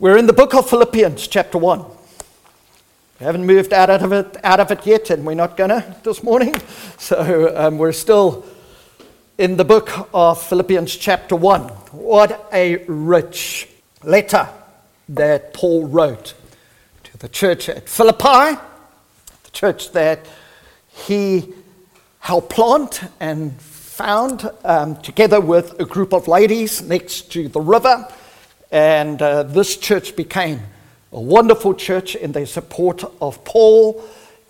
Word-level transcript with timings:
We're 0.00 0.16
in 0.16 0.26
the 0.26 0.32
book 0.32 0.54
of 0.54 0.70
Philippians, 0.70 1.26
chapter 1.26 1.58
1. 1.58 1.84
We 3.18 3.26
haven't 3.26 3.44
moved 3.44 3.72
out 3.72 3.90
of 3.90 4.12
it, 4.12 4.36
out 4.44 4.60
of 4.60 4.70
it 4.70 4.86
yet, 4.86 5.10
and 5.10 5.26
we're 5.26 5.34
not 5.34 5.56
going 5.56 5.70
to 5.70 5.96
this 6.04 6.22
morning. 6.22 6.54
So 6.98 7.52
um, 7.56 7.78
we're 7.78 7.90
still 7.90 8.46
in 9.38 9.56
the 9.56 9.64
book 9.64 9.90
of 10.14 10.40
Philippians, 10.40 10.94
chapter 10.94 11.34
1. 11.34 11.62
What 11.64 12.48
a 12.52 12.84
rich 12.84 13.68
letter 14.04 14.48
that 15.08 15.52
Paul 15.52 15.88
wrote 15.88 16.34
to 17.02 17.18
the 17.18 17.28
church 17.28 17.68
at 17.68 17.88
Philippi, 17.88 18.56
the 19.42 19.50
church 19.50 19.90
that 19.92 20.24
he 20.86 21.52
helped 22.20 22.50
plant 22.50 23.00
and 23.18 23.60
found 23.60 24.48
um, 24.64 24.94
together 25.02 25.40
with 25.40 25.80
a 25.80 25.84
group 25.84 26.12
of 26.12 26.28
ladies 26.28 26.82
next 26.82 27.32
to 27.32 27.48
the 27.48 27.60
river 27.60 28.06
and 28.70 29.20
uh, 29.22 29.42
this 29.44 29.76
church 29.76 30.14
became 30.14 30.60
a 31.12 31.20
wonderful 31.20 31.74
church 31.74 32.14
in 32.14 32.32
their 32.32 32.46
support 32.46 33.02
of 33.20 33.42
Paul 33.44 34.04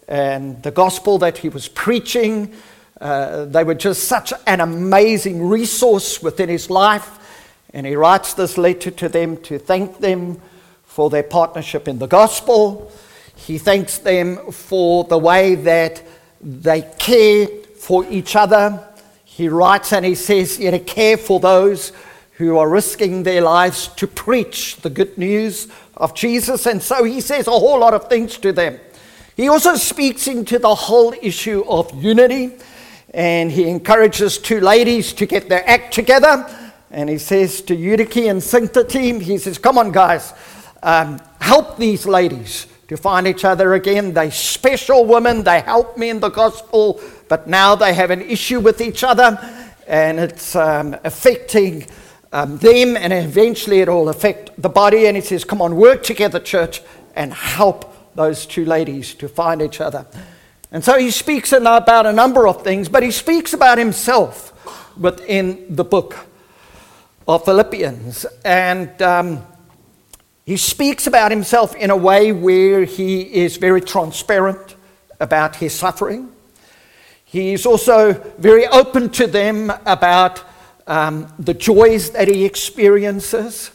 and 0.09 0.61
the 0.63 0.71
gospel 0.71 1.19
that 1.19 1.39
he 1.39 1.49
was 1.49 1.69
preaching. 1.69 2.53
Uh, 3.01 3.45
they 3.45 3.63
were 3.63 3.75
just 3.75 4.05
such 4.05 4.33
an 4.47 4.61
amazing 4.61 5.47
resource 5.47 6.21
within 6.21 6.49
his 6.49 6.69
life. 6.69 7.15
And 7.73 7.87
he 7.87 7.95
writes 7.95 8.35
this 8.35 8.59
letter 8.59 8.91
to 8.91 9.09
them 9.09 9.37
to 9.43 9.59
thank 9.59 9.99
them 9.99 10.41
for 10.85 11.11
their 11.11 11.23
partnership 11.23 11.87
in 11.87 11.99
the 11.99 12.09
gospel. 12.09 12.91
He 13.37 13.59
thanks 13.59 13.99
them 13.99 14.51
for 14.51 15.05
the 15.05 15.19
way 15.19 15.55
that 15.55 16.03
they 16.41 16.83
care 16.99 17.47
for 17.77 18.05
each 18.11 18.35
other. 18.35 18.85
He 19.25 19.49
writes 19.49 19.93
and 19.93 20.05
he 20.05 20.17
says, 20.17 20.59
you 20.59 20.73
know, 20.73 20.81
care 20.81 21.17
for 21.17 21.39
those 21.39 21.93
who 22.39 22.57
are 22.57 22.69
risking 22.69 23.25
their 23.25 23.43
lives 23.43 23.89
to 23.89 24.07
preach 24.07 24.77
the 24.77 24.91
good 24.91 25.19
news 25.19 25.67
of 25.97 26.15
Jesus. 26.15 26.67
And 26.67 26.81
so 26.81 27.03
he 27.03 27.21
says 27.21 27.49
a 27.49 27.51
whole 27.51 27.81
lot 27.81 27.95
of 27.95 28.09
things 28.09 28.39
to 28.39 28.53
them. 28.53 28.79
He 29.37 29.49
also 29.49 29.75
speaks 29.75 30.29
into 30.29 30.59
the 30.61 30.75
whole 30.75 31.15
issue 31.21 31.65
of 31.69 31.93
unity. 32.03 32.53
And 33.13 33.51
he 33.51 33.69
encourages 33.69 34.39
two 34.39 34.61
ladies 34.61 35.13
to 35.15 35.27
get 35.27 35.49
their 35.49 35.69
act 35.69 35.93
together. 35.93 36.49
And 36.91 37.09
he 37.09 37.19
says 37.19 37.61
to 37.63 37.75
Eutyche 37.75 38.29
and 38.29 38.41
Syntyche, 38.41 39.21
he 39.21 39.39
says, 39.39 39.59
Come 39.59 39.79
on, 39.79 39.91
guys, 39.91 40.33
um, 40.83 41.21
help 41.41 41.77
these 41.77 42.07
ladies 42.07 42.67
to 42.87 42.97
find 42.97 43.27
each 43.27 43.45
other 43.45 43.75
again. 43.75 44.13
They're 44.13 44.31
special 44.31 45.05
women. 45.05 45.43
They 45.43 45.61
help 45.61 45.97
me 45.97 46.11
in 46.11 46.21
the 46.21 46.29
gospel, 46.29 47.01
but 47.29 47.49
now 47.49 47.75
they 47.75 47.95
have 47.95 48.11
an 48.11 48.23
issue 48.23 48.61
with 48.61 48.81
each 48.81 49.03
other, 49.03 49.39
and 49.87 50.21
it's 50.21 50.55
um, 50.55 50.97
affecting 51.05 51.87
um, 52.33 52.59
them, 52.59 52.97
and 52.97 53.13
eventually 53.13 53.81
it'll 53.81 54.09
affect 54.09 54.61
the 54.61 54.69
body. 54.69 55.07
And 55.07 55.17
he 55.17 55.23
says, 55.23 55.45
Come 55.45 55.63
on, 55.63 55.77
work 55.77 56.03
together, 56.03 56.41
church, 56.41 56.83
and 57.15 57.33
help 57.33 58.15
those 58.15 58.47
two 58.47 58.65
ladies 58.65 59.15
to 59.15 59.29
find 59.29 59.63
each 59.63 59.81
other. 59.81 60.07
And 60.71 60.85
so 60.85 60.99
he 60.99 61.11
speaks 61.11 61.53
about 61.53 62.07
a 62.07 62.13
number 62.13 62.47
of 62.47 62.63
things, 62.63 62.89
but 62.89 63.03
he 63.03 63.11
speaks 63.11 63.55
about 63.55 63.79
himself 63.79 64.53
within 64.99 65.75
the 65.75 65.85
book 65.85 66.27
of 67.27 67.45
Philippians. 67.45 68.27
And 68.45 69.01
um, 69.01 69.47
he 70.45 70.57
speaks 70.57 71.07
about 71.07 71.31
himself 71.31 71.75
in 71.77 71.91
a 71.91 71.97
way 71.97 72.33
where 72.33 72.85
he 72.85 73.21
is 73.21 73.57
very 73.57 73.81
transparent 73.81 74.77
about 75.21 75.57
his 75.57 75.75
suffering. 75.75 76.33
He's 77.25 77.67
also 77.67 78.15
very 78.39 78.67
open 78.67 79.11
to 79.11 79.27
them 79.27 79.71
about 79.85 80.43
um, 80.89 81.33
the 81.39 81.55
joys 81.55 82.11
that 82.11 82.27
he 82.27 82.45
experiences. 82.45 83.71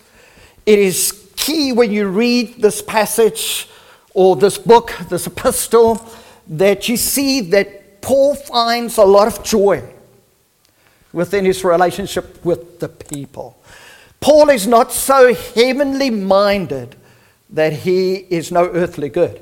It 0.65 0.79
is 0.79 1.31
key 1.35 1.71
when 1.71 1.91
you 1.91 2.07
read 2.07 2.61
this 2.61 2.81
passage 2.81 3.69
or 4.13 4.35
this 4.35 4.57
book, 4.57 4.93
this 5.09 5.27
epistle, 5.27 6.05
that 6.47 6.89
you 6.89 6.97
see 6.97 7.41
that 7.41 8.01
Paul 8.01 8.35
finds 8.35 8.97
a 8.97 9.03
lot 9.03 9.27
of 9.27 9.43
joy 9.43 9.83
within 11.13 11.45
his 11.45 11.63
relationship 11.63 12.43
with 12.43 12.79
the 12.79 12.89
people. 12.89 13.57
Paul 14.19 14.49
is 14.49 14.67
not 14.67 14.91
so 14.91 15.33
heavenly 15.33 16.09
minded 16.09 16.95
that 17.49 17.73
he 17.73 18.15
is 18.15 18.51
no 18.51 18.67
earthly 18.69 19.09
good. 19.09 19.41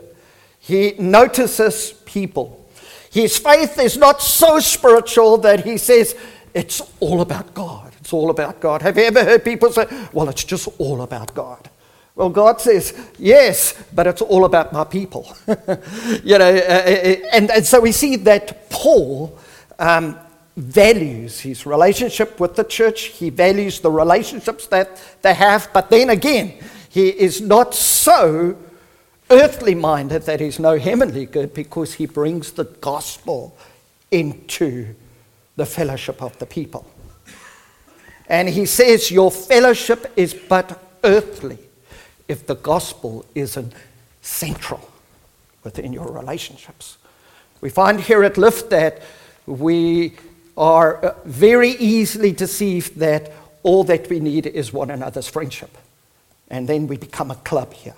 He 0.59 0.93
notices 0.99 1.93
people. 2.05 2.67
His 3.11 3.37
faith 3.37 3.79
is 3.79 3.97
not 3.97 4.21
so 4.21 4.59
spiritual 4.59 5.37
that 5.39 5.65
he 5.65 5.77
says, 5.77 6.15
it's 6.53 6.81
all 6.99 7.21
about 7.21 7.53
God. 7.53 7.93
It's 7.99 8.13
all 8.13 8.29
about 8.29 8.59
God. 8.59 8.81
Have 8.81 8.97
you 8.97 9.03
ever 9.03 9.23
heard 9.23 9.43
people 9.43 9.71
say, 9.71 9.85
well, 10.11 10.29
it's 10.29 10.43
just 10.43 10.67
all 10.77 11.01
about 11.01 11.33
God? 11.33 11.69
Well, 12.15 12.29
God 12.29 12.59
says, 12.59 12.93
yes, 13.17 13.81
but 13.93 14.05
it's 14.05 14.21
all 14.21 14.45
about 14.45 14.73
my 14.73 14.83
people. 14.83 15.33
you 15.47 16.37
know, 16.37 16.49
uh, 16.49 16.69
uh, 16.69 16.91
uh, 16.91 17.15
and, 17.33 17.49
and 17.49 17.65
so 17.65 17.79
we 17.79 17.91
see 17.91 18.17
that 18.17 18.69
Paul 18.69 19.37
um, 19.79 20.17
values 20.57 21.39
his 21.39 21.65
relationship 21.65 22.39
with 22.39 22.55
the 22.55 22.63
church, 22.63 23.03
he 23.03 23.29
values 23.29 23.79
the 23.79 23.91
relationships 23.91 24.67
that 24.67 25.01
they 25.21 25.33
have, 25.33 25.69
but 25.73 25.89
then 25.89 26.09
again, 26.09 26.53
he 26.89 27.07
is 27.07 27.39
not 27.39 27.73
so 27.73 28.57
earthly 29.29 29.73
minded 29.73 30.23
that 30.23 30.41
he's 30.41 30.59
no 30.59 30.77
heavenly 30.77 31.25
good 31.25 31.53
because 31.53 31.93
he 31.93 32.05
brings 32.05 32.51
the 32.51 32.65
gospel 32.65 33.57
into 34.11 34.93
the 35.55 35.65
fellowship 35.65 36.21
of 36.21 36.37
the 36.39 36.45
people. 36.45 36.85
And 38.27 38.47
he 38.47 38.65
says, 38.65 39.11
Your 39.11 39.31
fellowship 39.31 40.11
is 40.15 40.33
but 40.33 40.81
earthly 41.03 41.57
if 42.27 42.47
the 42.47 42.55
gospel 42.55 43.25
isn't 43.35 43.73
central 44.21 44.89
within 45.63 45.93
your 45.93 46.09
relationships. 46.11 46.97
We 47.59 47.69
find 47.69 47.99
here 47.99 48.23
at 48.23 48.37
Lift 48.37 48.69
that 48.69 49.01
we 49.45 50.13
are 50.57 51.03
uh, 51.03 51.15
very 51.25 51.71
easily 51.71 52.31
deceived 52.31 52.97
that 52.97 53.31
all 53.63 53.83
that 53.83 54.09
we 54.09 54.19
need 54.19 54.47
is 54.47 54.73
one 54.73 54.89
another's 54.89 55.27
friendship. 55.27 55.77
And 56.49 56.67
then 56.67 56.87
we 56.87 56.97
become 56.97 57.31
a 57.31 57.35
club 57.35 57.73
here. 57.73 57.95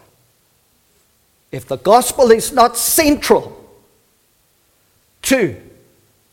If 1.52 1.68
the 1.68 1.78
gospel 1.78 2.31
is 2.31 2.52
not 2.52 2.78
central 2.78 3.59
to 5.24 5.62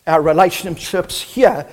our 0.06 0.22
relationships 0.22 1.20
here, 1.20 1.66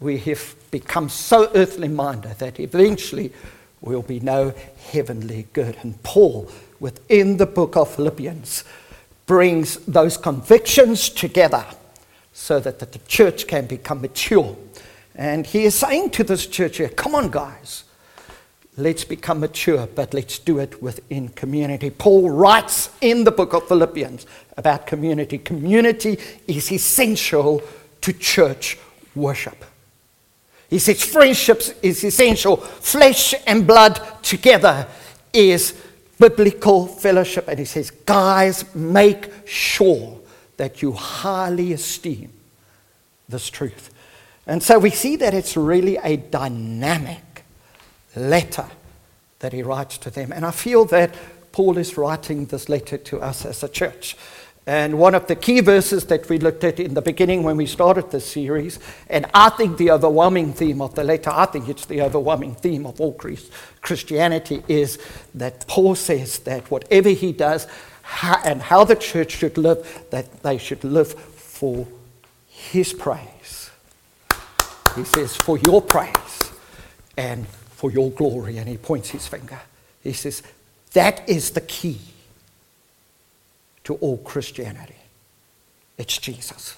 we 0.00 0.18
have 0.18 0.54
become 0.70 1.08
so 1.08 1.50
earthly 1.54 1.88
minded 1.88 2.38
that 2.38 2.60
eventually 2.60 3.32
we'll 3.80 4.02
be 4.02 4.20
no 4.20 4.54
heavenly 4.90 5.46
good. 5.52 5.76
And 5.82 6.02
Paul, 6.02 6.50
within 6.78 7.36
the 7.36 7.46
book 7.46 7.76
of 7.76 7.94
Philippians, 7.94 8.64
brings 9.26 9.76
those 9.86 10.16
convictions 10.16 11.08
together 11.08 11.64
so 12.32 12.60
that 12.60 12.78
the 12.78 12.98
church 13.06 13.46
can 13.46 13.66
become 13.66 14.00
mature. 14.00 14.56
And 15.14 15.46
he 15.46 15.64
is 15.64 15.74
saying 15.74 16.10
to 16.10 16.24
this 16.24 16.46
church 16.46 16.78
here, 16.78 16.88
come 16.88 17.14
on, 17.14 17.30
guys, 17.30 17.84
let's 18.76 19.04
become 19.04 19.40
mature, 19.40 19.86
but 19.86 20.14
let's 20.14 20.38
do 20.38 20.58
it 20.58 20.82
within 20.82 21.28
community. 21.30 21.90
Paul 21.90 22.30
writes 22.30 22.90
in 23.00 23.24
the 23.24 23.30
book 23.30 23.52
of 23.52 23.68
Philippians 23.68 24.26
about 24.60 24.86
community. 24.86 25.38
Community 25.38 26.18
is 26.46 26.70
essential 26.70 27.62
to 28.02 28.12
church 28.12 28.78
worship. 29.14 29.64
He 30.68 30.78
says 30.78 31.02
friendships 31.02 31.74
is 31.82 32.04
essential. 32.04 32.56
Flesh 32.56 33.34
and 33.46 33.66
blood 33.66 34.00
together 34.22 34.86
is 35.32 35.74
biblical 36.18 36.86
fellowship. 36.86 37.48
And 37.48 37.58
he 37.58 37.64
says, 37.64 37.90
guys, 37.90 38.72
make 38.74 39.30
sure 39.46 40.20
that 40.58 40.82
you 40.82 40.92
highly 40.92 41.72
esteem 41.72 42.30
this 43.28 43.48
truth. 43.48 43.90
And 44.46 44.62
so 44.62 44.78
we 44.78 44.90
see 44.90 45.16
that 45.16 45.32
it's 45.34 45.56
really 45.56 45.96
a 45.96 46.16
dynamic 46.16 47.44
letter 48.14 48.66
that 49.38 49.52
he 49.52 49.62
writes 49.62 49.96
to 49.98 50.10
them. 50.10 50.32
And 50.32 50.44
I 50.44 50.50
feel 50.50 50.84
that 50.86 51.14
Paul 51.52 51.78
is 51.78 51.96
writing 51.96 52.46
this 52.46 52.68
letter 52.68 52.96
to 52.96 53.20
us 53.20 53.44
as 53.44 53.62
a 53.62 53.68
church. 53.68 54.16
And 54.66 54.98
one 54.98 55.14
of 55.14 55.26
the 55.26 55.34
key 55.34 55.60
verses 55.60 56.04
that 56.06 56.28
we 56.28 56.38
looked 56.38 56.62
at 56.64 56.78
in 56.78 56.94
the 56.94 57.02
beginning 57.02 57.42
when 57.42 57.56
we 57.56 57.66
started 57.66 58.10
this 58.10 58.26
series, 58.26 58.78
and 59.08 59.26
I 59.34 59.48
think 59.48 59.78
the 59.78 59.90
overwhelming 59.90 60.52
theme 60.52 60.80
of 60.80 60.94
the 60.94 61.02
letter, 61.02 61.30
I 61.32 61.46
think 61.46 61.68
it's 61.68 61.86
the 61.86 62.02
overwhelming 62.02 62.54
theme 62.54 62.86
of 62.86 63.00
all 63.00 63.14
Christianity, 63.80 64.62
is 64.68 64.98
that 65.34 65.66
Paul 65.66 65.94
says 65.94 66.40
that 66.40 66.70
whatever 66.70 67.08
he 67.08 67.32
does 67.32 67.66
and 68.44 68.60
how 68.60 68.84
the 68.84 68.96
church 68.96 69.32
should 69.32 69.56
live, 69.56 70.04
that 70.10 70.42
they 70.42 70.58
should 70.58 70.84
live 70.84 71.14
for 71.14 71.88
his 72.48 72.92
praise. 72.92 73.70
He 74.94 75.04
says, 75.04 75.36
for 75.36 75.58
your 75.58 75.80
praise 75.80 76.52
and 77.16 77.48
for 77.48 77.90
your 77.90 78.10
glory. 78.10 78.58
And 78.58 78.68
he 78.68 78.76
points 78.76 79.10
his 79.10 79.26
finger. 79.26 79.60
He 80.02 80.12
says, 80.12 80.42
that 80.92 81.28
is 81.28 81.50
the 81.50 81.60
key 81.62 81.98
to 83.90 83.96
all 83.96 84.18
Christianity. 84.18 84.94
It's 85.98 86.16
Jesus. 86.16 86.76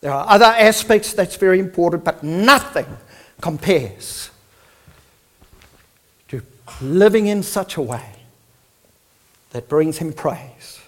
There 0.00 0.10
are 0.10 0.26
other 0.26 0.46
aspects 0.46 1.12
that's 1.12 1.36
very 1.36 1.58
important, 1.58 2.04
but 2.04 2.22
nothing 2.22 2.86
compares 3.42 4.30
to 6.28 6.40
living 6.80 7.26
in 7.26 7.42
such 7.42 7.76
a 7.76 7.82
way 7.82 8.14
that 9.50 9.68
brings 9.68 9.98
him 9.98 10.14
praise 10.14 10.80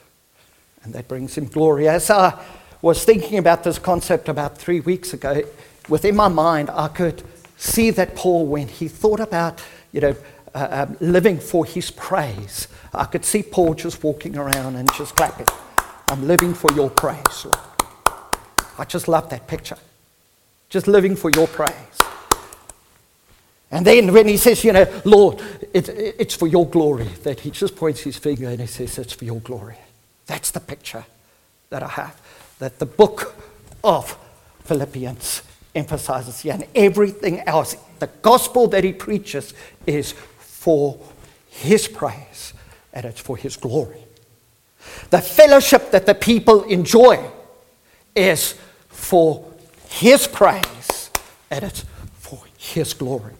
and 0.82 0.94
that 0.94 1.08
brings 1.08 1.36
him 1.36 1.46
glory. 1.46 1.86
As 1.86 2.08
I 2.08 2.42
was 2.80 3.04
thinking 3.04 3.36
about 3.36 3.64
this 3.64 3.78
concept 3.78 4.30
about 4.30 4.56
three 4.56 4.80
weeks 4.80 5.12
ago, 5.12 5.42
within 5.90 6.16
my 6.16 6.28
mind, 6.28 6.70
I 6.70 6.88
could 6.88 7.22
see 7.58 7.90
that 7.90 8.16
Paul, 8.16 8.46
when 8.46 8.68
he 8.68 8.88
thought 8.88 9.20
about, 9.20 9.62
you 9.92 10.00
know, 10.00 10.16
uh, 10.56 10.86
um, 10.88 10.96
living 11.00 11.38
for 11.38 11.66
his 11.66 11.90
praise, 11.90 12.68
I 12.94 13.04
could 13.04 13.26
see 13.26 13.42
Paul 13.42 13.74
just 13.74 14.02
walking 14.02 14.38
around 14.38 14.76
and 14.76 14.90
just 14.94 15.14
clapping. 15.14 15.46
I'm 16.08 16.26
living 16.26 16.54
for 16.54 16.72
your 16.72 16.88
praise, 16.88 17.44
Lord. 17.44 17.58
I 18.78 18.84
just 18.86 19.06
love 19.06 19.28
that 19.28 19.46
picture. 19.46 19.76
Just 20.70 20.86
living 20.86 21.14
for 21.14 21.30
your 21.30 21.46
praise. 21.46 22.00
And 23.70 23.86
then 23.86 24.12
when 24.14 24.28
he 24.28 24.38
says, 24.38 24.64
you 24.64 24.72
know, 24.72 24.86
Lord, 25.04 25.42
it, 25.74 25.90
it's 25.90 26.34
for 26.34 26.46
your 26.46 26.66
glory, 26.66 27.08
that 27.24 27.40
he 27.40 27.50
just 27.50 27.76
points 27.76 28.00
his 28.00 28.16
finger 28.16 28.48
and 28.48 28.60
he 28.60 28.66
says, 28.66 28.98
it's 28.98 29.12
for 29.12 29.26
your 29.26 29.40
glory. 29.40 29.76
That's 30.26 30.52
the 30.52 30.60
picture 30.60 31.04
that 31.68 31.82
I 31.82 31.88
have. 31.88 32.18
That 32.60 32.78
the 32.78 32.86
book 32.86 33.36
of 33.84 34.16
Philippians 34.60 35.42
emphasizes 35.74 36.40
here. 36.40 36.54
And 36.54 36.64
everything 36.74 37.40
else, 37.40 37.76
the 37.98 38.06
gospel 38.22 38.68
that 38.68 38.84
he 38.84 38.94
preaches 38.94 39.52
is 39.86 40.14
for 40.66 40.98
his 41.48 41.86
praise 41.86 42.52
and 42.92 43.06
it's 43.06 43.20
for 43.20 43.36
his 43.36 43.56
glory. 43.56 44.00
The 45.10 45.20
fellowship 45.20 45.92
that 45.92 46.06
the 46.06 46.14
people 46.16 46.64
enjoy 46.64 47.24
is 48.16 48.56
for 48.88 49.48
his 49.88 50.26
praise 50.26 51.10
and 51.52 51.66
it's 51.66 51.84
for 52.14 52.42
his 52.58 52.94
glory. 52.94 53.34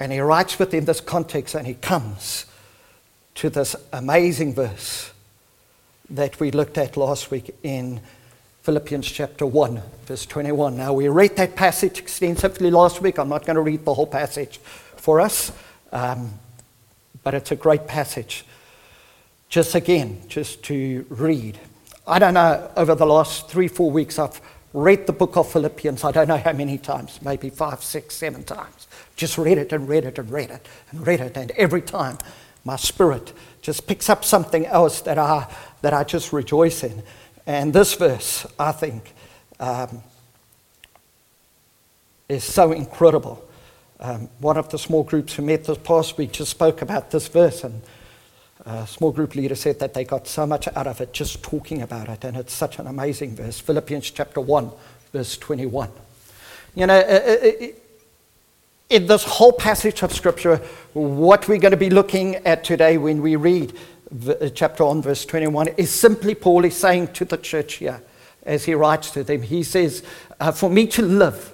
And 0.00 0.10
he 0.10 0.18
writes 0.18 0.58
within 0.58 0.86
this 0.86 1.00
context 1.00 1.54
and 1.54 1.68
he 1.68 1.74
comes 1.74 2.46
to 3.36 3.48
this 3.48 3.76
amazing 3.92 4.54
verse 4.54 5.12
that 6.10 6.40
we 6.40 6.50
looked 6.50 6.78
at 6.78 6.96
last 6.96 7.30
week 7.30 7.54
in 7.62 8.00
Philippians 8.66 9.08
chapter 9.08 9.46
1, 9.46 9.80
verse 10.06 10.26
21. 10.26 10.76
Now, 10.76 10.92
we 10.92 11.06
read 11.06 11.36
that 11.36 11.54
passage 11.54 12.00
extensively 12.00 12.68
last 12.68 13.00
week. 13.00 13.16
I'm 13.16 13.28
not 13.28 13.46
going 13.46 13.54
to 13.54 13.62
read 13.62 13.84
the 13.84 13.94
whole 13.94 14.08
passage 14.08 14.58
for 14.96 15.20
us, 15.20 15.52
um, 15.92 16.32
but 17.22 17.32
it's 17.32 17.52
a 17.52 17.54
great 17.54 17.86
passage. 17.86 18.44
Just 19.48 19.76
again, 19.76 20.20
just 20.26 20.64
to 20.64 21.06
read. 21.10 21.60
I 22.08 22.18
don't 22.18 22.34
know, 22.34 22.68
over 22.76 22.96
the 22.96 23.06
last 23.06 23.48
three, 23.48 23.68
four 23.68 23.92
weeks, 23.92 24.18
I've 24.18 24.40
read 24.72 25.06
the 25.06 25.12
book 25.12 25.36
of 25.36 25.48
Philippians, 25.48 26.02
I 26.02 26.10
don't 26.10 26.26
know 26.26 26.36
how 26.36 26.52
many 26.52 26.76
times, 26.76 27.20
maybe 27.22 27.50
five, 27.50 27.84
six, 27.84 28.16
seven 28.16 28.42
times. 28.42 28.88
Just 29.14 29.38
read 29.38 29.58
it 29.58 29.72
and 29.72 29.88
read 29.88 30.04
it 30.04 30.18
and 30.18 30.28
read 30.28 30.50
it 30.50 30.66
and 30.90 31.06
read 31.06 31.20
it. 31.20 31.36
And 31.36 31.52
every 31.52 31.82
time 31.82 32.18
my 32.64 32.74
spirit 32.74 33.32
just 33.62 33.86
picks 33.86 34.10
up 34.10 34.24
something 34.24 34.66
else 34.66 35.02
that 35.02 35.18
I, 35.18 35.46
that 35.82 35.94
I 35.94 36.02
just 36.02 36.32
rejoice 36.32 36.82
in. 36.82 37.04
And 37.46 37.72
this 37.72 37.94
verse, 37.94 38.44
I 38.58 38.72
think, 38.72 39.14
um, 39.60 40.02
is 42.28 42.42
so 42.42 42.72
incredible. 42.72 43.46
Um, 44.00 44.28
one 44.40 44.56
of 44.56 44.68
the 44.68 44.78
small 44.78 45.04
groups 45.04 45.34
who 45.34 45.42
met 45.42 45.64
this 45.64 45.78
past 45.78 46.18
week 46.18 46.32
just 46.32 46.50
spoke 46.50 46.82
about 46.82 47.12
this 47.12 47.28
verse, 47.28 47.62
and 47.62 47.82
a 48.64 48.86
small 48.86 49.12
group 49.12 49.36
leader 49.36 49.54
said 49.54 49.78
that 49.78 49.94
they 49.94 50.04
got 50.04 50.26
so 50.26 50.44
much 50.44 50.66
out 50.74 50.88
of 50.88 51.00
it 51.00 51.12
just 51.12 51.42
talking 51.42 51.82
about 51.82 52.08
it, 52.08 52.24
and 52.24 52.36
it's 52.36 52.52
such 52.52 52.80
an 52.80 52.88
amazing 52.88 53.36
verse. 53.36 53.60
Philippians 53.60 54.10
chapter 54.10 54.40
1, 54.40 54.70
verse 55.12 55.38
21. 55.38 55.90
You 56.74 56.86
know, 56.88 57.00
in 58.90 59.06
this 59.06 59.24
whole 59.24 59.52
passage 59.52 60.02
of 60.02 60.12
Scripture, 60.12 60.56
what 60.94 61.48
we're 61.48 61.58
going 61.58 61.70
to 61.70 61.76
be 61.76 61.90
looking 61.90 62.36
at 62.36 62.64
today 62.64 62.98
when 62.98 63.22
we 63.22 63.36
read 63.36 63.72
chapter 64.54 64.84
1, 64.84 65.02
verse 65.02 65.24
21, 65.24 65.68
is 65.76 65.90
simply 65.90 66.34
Paul 66.34 66.64
is 66.64 66.76
saying 66.76 67.08
to 67.14 67.24
the 67.24 67.36
church 67.36 67.74
here, 67.74 68.02
as 68.44 68.64
he 68.64 68.74
writes 68.74 69.10
to 69.10 69.24
them, 69.24 69.42
he 69.42 69.62
says, 69.62 70.02
uh, 70.38 70.52
For 70.52 70.70
me 70.70 70.86
to 70.88 71.02
live 71.02 71.52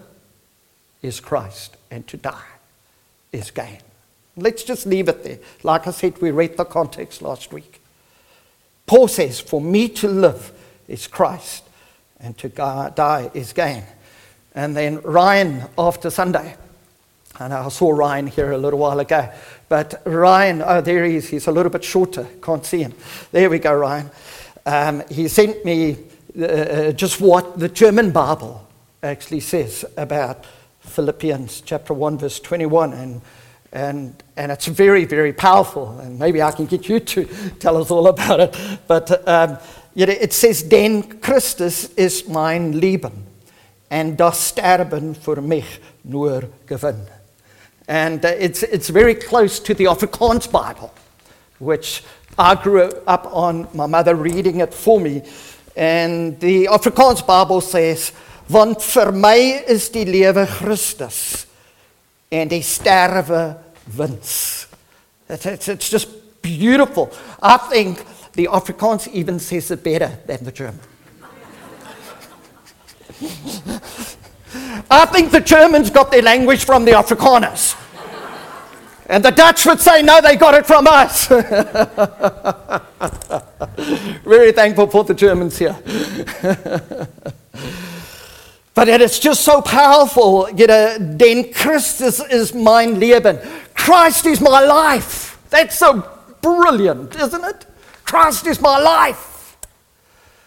is 1.00 1.20
Christ, 1.20 1.76
and 1.90 2.06
to 2.08 2.16
die 2.16 2.44
is 3.32 3.50
gain. 3.50 3.78
Let's 4.36 4.62
just 4.62 4.86
leave 4.86 5.08
it 5.08 5.24
there. 5.24 5.38
Like 5.62 5.86
I 5.86 5.90
said, 5.90 6.20
we 6.20 6.30
read 6.30 6.56
the 6.56 6.64
context 6.64 7.22
last 7.22 7.52
week. 7.52 7.80
Paul 8.86 9.08
says, 9.08 9.40
For 9.40 9.60
me 9.60 9.88
to 9.88 10.08
live 10.08 10.52
is 10.88 11.06
Christ, 11.06 11.64
and 12.20 12.36
to 12.38 12.48
die 12.48 13.30
is 13.32 13.52
gain. 13.52 13.84
And 14.54 14.76
then 14.76 15.00
Ryan, 15.00 15.62
after 15.78 16.10
Sunday, 16.10 16.56
and 17.40 17.52
I 17.52 17.68
saw 17.68 17.90
Ryan 17.90 18.26
here 18.26 18.52
a 18.52 18.58
little 18.58 18.78
while 18.78 19.00
ago, 19.00 19.30
but 19.68 20.02
Ryan, 20.04 20.62
oh, 20.64 20.80
there 20.80 21.04
he 21.04 21.16
is. 21.16 21.28
He's 21.28 21.46
a 21.46 21.52
little 21.52 21.70
bit 21.70 21.84
shorter. 21.84 22.26
Can't 22.42 22.64
see 22.64 22.82
him. 22.82 22.94
There 23.30 23.48
we 23.48 23.58
go, 23.58 23.74
Ryan. 23.74 24.10
Um, 24.66 25.02
he 25.10 25.28
sent 25.28 25.64
me 25.64 25.96
uh, 26.38 26.44
uh 26.44 26.92
just 26.92 27.20
what 27.20 27.58
the 27.58 27.68
German 27.68 28.10
Bible 28.10 28.66
actually 29.02 29.40
says 29.40 29.84
about 29.96 30.44
Philippians 30.80 31.62
chapter 31.62 31.94
1, 31.94 32.18
verse 32.18 32.38
21. 32.40 32.92
And 32.92 33.20
and, 33.72 34.22
and 34.36 34.52
it's 34.52 34.66
very, 34.66 35.06
very 35.06 35.32
powerful. 35.32 35.98
And 35.98 36.18
maybe 36.18 36.42
I 36.42 36.52
can 36.52 36.66
get 36.66 36.88
you 36.88 37.00
to 37.00 37.24
tell 37.58 37.78
us 37.78 37.90
all 37.90 38.06
about 38.06 38.40
it. 38.40 38.56
But 38.86 39.26
um, 39.26 39.58
you 39.94 40.06
know, 40.06 40.12
it 40.12 40.32
says, 40.32 40.62
Den 40.62 41.20
Christus 41.20 41.86
is 41.94 42.28
mein 42.28 42.72
Leben, 42.72 43.26
and 43.90 44.16
das 44.16 44.48
Sterben 44.48 45.14
für 45.14 45.40
mich 45.42 45.80
nur 46.04 46.44
Gewinn. 46.66 47.06
And 47.88 48.24
uh, 48.24 48.28
it's, 48.28 48.62
it's 48.62 48.88
very 48.88 49.14
close 49.14 49.58
to 49.60 49.74
the 49.74 49.84
Afrikaans 49.84 50.50
Bible, 50.50 50.92
which 51.58 52.04
I 52.38 52.54
grew 52.54 52.90
up 53.06 53.26
on, 53.34 53.68
my 53.74 53.86
mother 53.86 54.14
reading 54.14 54.60
it 54.60 54.72
for 54.72 55.00
me. 55.00 55.22
And 55.76 56.38
the 56.40 56.66
Afrikaans 56.66 57.26
Bible 57.26 57.60
says, 57.60 58.12
Want 58.48 58.82
vir 58.82 59.12
my 59.12 59.64
is 59.66 59.88
die 59.88 60.04
lewe 60.04 60.46
Christus 60.46 61.46
and 62.30 62.50
die 62.50 62.60
sterwe 62.60 63.56
wins. 63.96 64.66
It's, 65.28 65.46
it's, 65.46 65.68
it's 65.68 65.90
just 65.90 66.42
beautiful. 66.42 67.12
I 67.40 67.56
think 67.56 68.04
the 68.32 68.46
Afrikaans 68.46 69.08
even 69.08 69.38
says 69.38 69.70
it 69.70 69.82
better 69.82 70.18
than 70.26 70.44
the 70.44 70.52
German. 70.52 70.80
I 74.90 75.06
think 75.06 75.30
the 75.30 75.40
Germans 75.40 75.90
got 75.90 76.10
their 76.10 76.22
language 76.22 76.64
from 76.64 76.84
the 76.84 76.92
Afrikaners. 76.92 77.81
And 79.06 79.24
the 79.24 79.30
Dutch 79.30 79.64
would 79.66 79.80
say, 79.80 80.02
no, 80.02 80.20
they 80.20 80.36
got 80.36 80.54
it 80.54 80.66
from 80.66 80.86
us. 80.86 81.26
Very 84.24 84.52
thankful 84.52 84.86
for 84.86 85.02
the 85.04 85.14
Germans 85.14 85.58
here. 85.58 85.76
but 88.74 88.88
it 88.88 89.00
is 89.00 89.18
just 89.18 89.40
so 89.42 89.60
powerful. 89.60 90.48
You 90.50 90.68
know, 90.68 90.96
den 91.16 91.52
Christus 91.52 92.20
is 92.20 92.54
mein 92.54 93.00
Leben. 93.00 93.40
Christ 93.74 94.26
is 94.26 94.40
my 94.40 94.60
life. 94.60 95.36
That's 95.50 95.76
so 95.76 96.08
brilliant, 96.40 97.16
isn't 97.16 97.44
it? 97.44 97.66
Christ 98.04 98.46
is 98.46 98.60
my 98.60 98.78
life. 98.78 99.31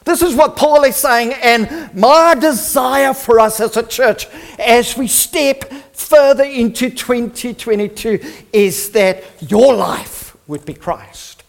This 0.06 0.22
is 0.22 0.36
what 0.36 0.56
Paul 0.56 0.84
is 0.84 0.96
saying, 0.96 1.34
and 1.34 1.90
my 1.96 2.36
desire 2.36 3.14
for 3.14 3.40
us 3.40 3.60
as 3.60 3.76
a 3.76 3.82
church 3.84 4.28
as 4.60 4.96
we 4.96 5.08
step 5.08 5.66
further 5.94 6.44
into 6.44 6.92
2022 6.92 8.20
is 8.54 8.92
that 8.92 9.24
your 9.42 9.74
life 9.74 10.38
would 10.48 10.64
be 10.64 10.76
Christ. 10.76 11.44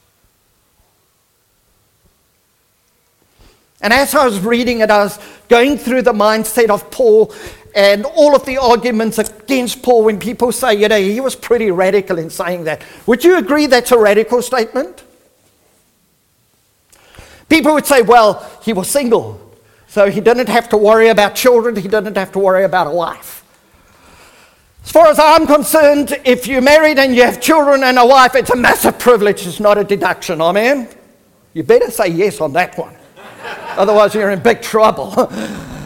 And 3.83 3.93
as 3.93 4.15
I 4.15 4.25
was 4.25 4.41
reading 4.41 4.81
it, 4.81 4.91
I 4.91 5.05
was 5.05 5.19
going 5.49 5.77
through 5.77 6.03
the 6.03 6.15
mindset 6.15 6.71
of 6.71 6.91
Paul 6.91 7.35
and 7.75 8.07
all 8.07 8.35
of 8.35 8.47
the 8.47 8.57
arguments 8.57 9.19
against 9.19 9.83
Paul 9.83 10.05
when 10.05 10.19
people 10.19 10.51
say, 10.51 10.75
you 10.75 10.89
know, 10.89 10.99
he 10.99 11.21
was 11.21 11.37
pretty 11.37 11.71
radical 11.71 12.19
in 12.19 12.31
saying 12.31 12.65
that. 12.65 12.83
Would 13.07 13.23
you 13.23 13.37
agree 13.37 13.67
that's 13.67 13.93
a 13.93 13.99
radical 13.99 14.41
statement? 14.41 15.05
People 17.49 17.75
would 17.75 17.87
say, 17.87 18.03
well, 18.03 18.45
he 18.63 18.73
was 18.73 18.91
single, 18.91 19.41
so 19.87 20.11
he 20.11 20.21
didn't 20.21 20.49
have 20.49 20.69
to 20.71 20.77
worry 20.77 21.09
about 21.09 21.35
children, 21.35 21.77
he 21.77 21.89
didn't 21.89 22.17
have 22.17 22.33
to 22.33 22.39
worry 22.39 22.65
about 22.65 22.87
a 22.87 22.91
wife. 22.91 23.45
As 24.85 24.93
far 24.93 25.09
as 25.09 25.19
I'm 25.19 25.47
concerned, 25.47 26.21
if 26.25 26.47
you're 26.47 26.61
married 26.61 26.99
and 26.99 27.15
you 27.15 27.23
have 27.23 27.41
children 27.41 27.83
and 27.83 27.99
a 27.99 28.07
wife, 28.07 28.35
it's 28.35 28.51
a 28.51 28.57
massive 28.57 28.99
privilege, 28.99 29.47
it's 29.47 29.61
not 29.61 29.79
a 29.79 29.85
deduction. 29.85 30.41
Amen? 30.41 30.89
You 31.55 31.63
better 31.63 31.91
say 31.91 32.09
yes 32.09 32.41
on 32.41 32.53
that 32.53 32.77
one. 32.79 32.95
Otherwise, 33.77 34.15
you're 34.15 34.31
in 34.31 34.41
big 34.41 34.63
trouble. 34.63 35.33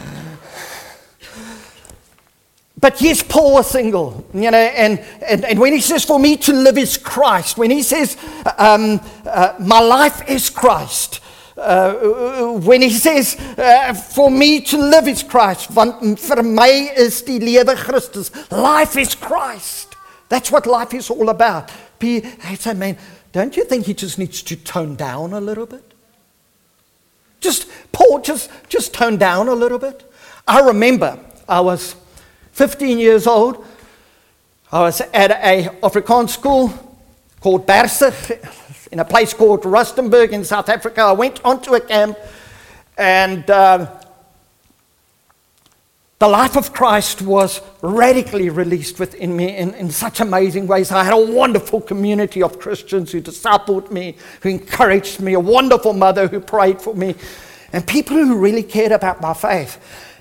But 2.81 2.99
yes, 2.99 3.21
Paul 3.21 3.53
was 3.53 3.69
single, 3.69 4.25
you 4.33 4.49
know, 4.49 4.57
and, 4.57 4.99
and, 5.21 5.45
and 5.45 5.59
when 5.59 5.71
he 5.71 5.79
says, 5.81 6.03
For 6.03 6.19
me 6.19 6.35
to 6.37 6.51
live 6.51 6.79
is 6.79 6.97
Christ, 6.97 7.55
when 7.55 7.69
he 7.69 7.83
says, 7.83 8.17
um, 8.57 8.99
uh, 9.23 9.53
My 9.59 9.79
life 9.79 10.27
is 10.27 10.49
Christ, 10.49 11.20
uh, 11.61 12.53
when 12.59 12.81
he 12.81 12.89
says, 12.89 13.35
uh, 13.57 13.93
For 13.93 14.29
me 14.29 14.61
to 14.61 14.77
live 14.77 15.07
is 15.07 15.23
Christ, 15.23 15.71
want 15.71 16.19
vir 16.19 16.43
my 16.43 16.91
is 16.97 17.21
die 17.21 17.39
lewe 17.39 17.75
Christus. 17.75 18.31
Life 18.51 18.97
is 18.97 19.15
Christ. 19.15 19.95
That's 20.29 20.51
what 20.51 20.65
life 20.65 20.93
is 20.93 21.09
all 21.09 21.29
about. 21.29 21.71
I 22.01 22.55
say, 22.57 22.73
man, 22.73 22.97
don't 23.31 23.55
you 23.55 23.65
think 23.65 23.85
he 23.85 23.93
just 23.93 24.17
needs 24.17 24.41
to 24.43 24.55
tone 24.55 24.95
down 24.95 25.33
a 25.33 25.41
little 25.41 25.65
bit? 25.65 25.83
Just, 27.39 27.67
Paul, 27.91 28.21
just, 28.21 28.49
just 28.69 28.93
tone 28.93 29.17
down 29.17 29.47
a 29.47 29.53
little 29.53 29.79
bit. 29.79 30.09
I 30.47 30.61
remember 30.61 31.19
I 31.47 31.59
was 31.61 31.95
15 32.53 32.97
years 32.97 33.27
old. 33.27 33.65
I 34.71 34.81
was 34.81 35.01
at 35.01 35.31
a 35.31 35.69
Afrikaans 35.81 36.29
school 36.29 36.71
called 37.39 37.67
Bersig 37.67 38.60
in 38.91 38.99
a 38.99 39.05
place 39.05 39.33
called 39.33 39.63
Rustenburg 39.63 40.31
in 40.31 40.43
South 40.43 40.69
Africa. 40.69 41.01
I 41.01 41.13
went 41.13 41.43
onto 41.45 41.73
a 41.75 41.79
camp 41.79 42.17
and 42.97 43.49
uh, 43.49 43.89
the 46.19 46.27
life 46.27 46.57
of 46.57 46.73
Christ 46.73 47.21
was 47.21 47.61
radically 47.81 48.49
released 48.49 48.99
within 48.99 49.35
me 49.35 49.55
in, 49.55 49.73
in 49.75 49.89
such 49.89 50.19
amazing 50.19 50.67
ways. 50.67 50.91
I 50.91 51.03
had 51.03 51.13
a 51.13 51.31
wonderful 51.31 51.81
community 51.81 52.43
of 52.43 52.59
Christians 52.59 53.11
who 53.11 53.21
discipled 53.21 53.91
me, 53.91 54.17
who 54.41 54.49
encouraged 54.49 55.21
me, 55.21 55.33
a 55.33 55.39
wonderful 55.39 55.93
mother 55.93 56.27
who 56.27 56.39
prayed 56.39 56.81
for 56.81 56.93
me, 56.93 57.15
and 57.73 57.87
people 57.87 58.17
who 58.17 58.37
really 58.37 58.61
cared 58.61 58.91
about 58.91 59.21
my 59.21 59.33
faith. 59.33 59.79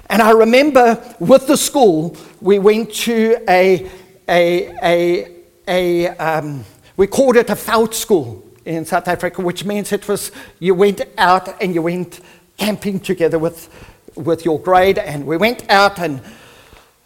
And 0.09 0.23
I 0.23 0.31
remember 0.31 1.03
with 1.19 1.47
the 1.49 1.57
school, 1.57 2.17
we 2.41 2.59
went 2.59 2.95
to 2.95 3.37
a, 3.49 3.91
a, 4.29 4.73
a, 4.83 5.37
a 5.69 6.09
um, 6.17 6.65
we 6.97 7.07
called 7.09 7.37
it 7.37 7.51
a 7.51 7.57
Fout 7.57 7.95
school 7.95 8.50
in 8.65 8.85
South 8.85 9.09
Africa, 9.09 9.43
which 9.43 9.65
means 9.65 9.93
it 9.93 10.07
was 10.09 10.33
you 10.59 10.75
went 10.75 11.03
out 11.19 11.63
and 11.63 11.75
you 11.75 11.83
went 11.83 12.21
camping 12.57 13.01
together 13.01 13.39
with, 13.39 13.69
with 14.17 14.45
your 14.45 14.61
grade, 14.61 14.99
and 14.99 15.27
we 15.27 15.37
went 15.37 15.69
out 15.71 15.99
and 15.99 16.21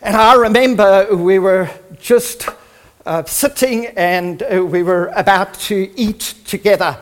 and 0.04 0.16
I 0.16 0.34
remember 0.34 1.16
we 1.16 1.38
were 1.38 1.70
just 1.98 2.46
uh, 3.06 3.24
sitting 3.24 3.86
and 3.86 4.42
uh, 4.42 4.62
we 4.62 4.82
were 4.82 5.06
about 5.16 5.54
to 5.60 5.90
eat 5.98 6.34
together. 6.44 6.98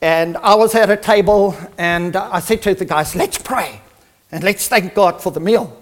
And 0.00 0.36
I 0.36 0.54
was 0.54 0.76
at 0.76 0.88
a 0.88 0.96
table 0.96 1.56
and 1.76 2.14
I 2.14 2.38
said 2.38 2.62
to 2.62 2.74
the 2.76 2.84
guys, 2.84 3.16
let's 3.16 3.36
pray 3.36 3.80
and 4.30 4.44
let's 4.44 4.68
thank 4.68 4.94
God 4.94 5.20
for 5.20 5.32
the 5.32 5.40
meal. 5.40 5.76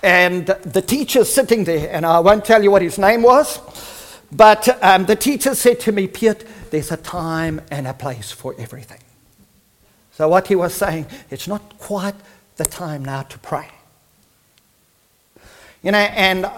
And 0.00 0.46
the 0.46 0.80
teacher 0.80 1.24
sitting 1.24 1.64
there, 1.64 1.90
and 1.92 2.06
I 2.06 2.20
won't 2.20 2.44
tell 2.44 2.62
you 2.62 2.70
what 2.70 2.82
his 2.82 2.96
name 2.96 3.22
was, 3.22 3.58
but 4.32 4.82
um, 4.82 5.06
the 5.06 5.16
teacher 5.16 5.54
said 5.54 5.80
to 5.80 5.92
me, 5.92 6.06
Piet, 6.06 6.46
there's 6.70 6.92
a 6.92 6.96
time 6.96 7.60
and 7.70 7.86
a 7.86 7.94
place 7.94 8.30
for 8.30 8.54
everything. 8.58 9.00
So, 10.12 10.28
what 10.28 10.48
he 10.48 10.54
was 10.54 10.74
saying, 10.74 11.06
it's 11.30 11.48
not 11.48 11.78
quite 11.78 12.14
the 12.56 12.64
time 12.64 13.04
now 13.04 13.22
to 13.22 13.38
pray. 13.38 13.68
You 15.82 15.92
know, 15.92 15.98
and 15.98 16.48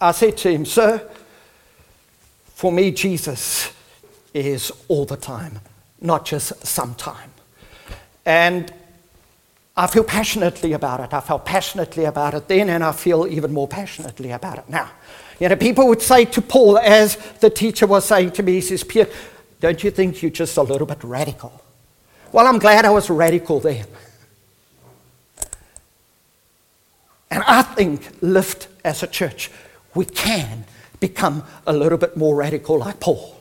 I 0.00 0.12
said 0.12 0.36
to 0.38 0.50
him, 0.50 0.64
Sir, 0.64 1.08
for 2.54 2.72
me, 2.72 2.90
Jesus 2.90 3.72
is 4.34 4.72
all 4.88 5.04
the 5.04 5.16
time, 5.16 5.60
not 6.00 6.26
just 6.26 6.66
sometime. 6.66 7.30
And 8.26 8.72
I 9.76 9.86
feel 9.86 10.04
passionately 10.04 10.72
about 10.72 11.00
it. 11.00 11.14
I 11.14 11.20
felt 11.20 11.44
passionately 11.44 12.04
about 12.04 12.34
it 12.34 12.48
then, 12.48 12.68
and 12.68 12.84
I 12.84 12.92
feel 12.92 13.26
even 13.26 13.52
more 13.52 13.68
passionately 13.68 14.30
about 14.32 14.58
it 14.58 14.68
now. 14.68 14.90
You 15.40 15.48
know, 15.48 15.56
people 15.56 15.88
would 15.88 16.02
say 16.02 16.24
to 16.26 16.42
Paul, 16.42 16.78
as 16.78 17.16
the 17.40 17.50
teacher 17.50 17.86
was 17.86 18.04
saying 18.04 18.32
to 18.32 18.42
me, 18.42 18.52
he 18.54 18.60
says, 18.60 18.84
Pierre, 18.84 19.08
don't 19.60 19.82
you 19.82 19.90
think 19.90 20.22
you're 20.22 20.30
just 20.30 20.56
a 20.56 20.62
little 20.62 20.86
bit 20.86 21.02
radical? 21.02 21.62
Well, 22.32 22.46
I'm 22.46 22.58
glad 22.58 22.84
I 22.84 22.90
was 22.90 23.10
radical 23.10 23.60
then. 23.60 23.86
And 27.30 27.42
I 27.46 27.62
think, 27.62 28.08
Lift 28.20 28.68
as 28.84 29.02
a 29.02 29.06
church, 29.06 29.50
we 29.94 30.04
can 30.04 30.64
become 31.00 31.44
a 31.66 31.72
little 31.72 31.98
bit 31.98 32.16
more 32.16 32.36
radical 32.36 32.78
like 32.78 33.00
Paul. 33.00 33.36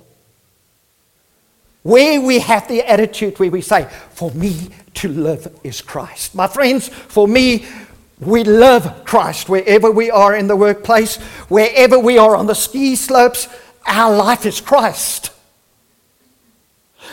Where 1.83 2.21
we 2.21 2.39
have 2.39 2.67
the 2.67 2.87
attitude 2.87 3.39
where 3.39 3.49
we 3.49 3.61
say, 3.61 3.87
For 4.13 4.31
me 4.31 4.69
to 4.95 5.07
live 5.07 5.59
is 5.63 5.81
Christ. 5.81 6.35
My 6.35 6.47
friends, 6.47 6.89
for 6.89 7.27
me, 7.27 7.65
we 8.21 8.43
love 8.43 9.03
Christ 9.03 9.49
wherever 9.49 9.91
we 9.91 10.11
are 10.11 10.35
in 10.35 10.47
the 10.47 10.55
workplace, 10.55 11.17
wherever 11.49 11.97
we 11.99 12.17
are 12.17 12.35
on 12.35 12.45
the 12.45 12.53
ski 12.53 12.95
slopes, 12.95 13.47
our 13.85 14.15
life 14.15 14.45
is 14.45 14.61
Christ. 14.61 15.31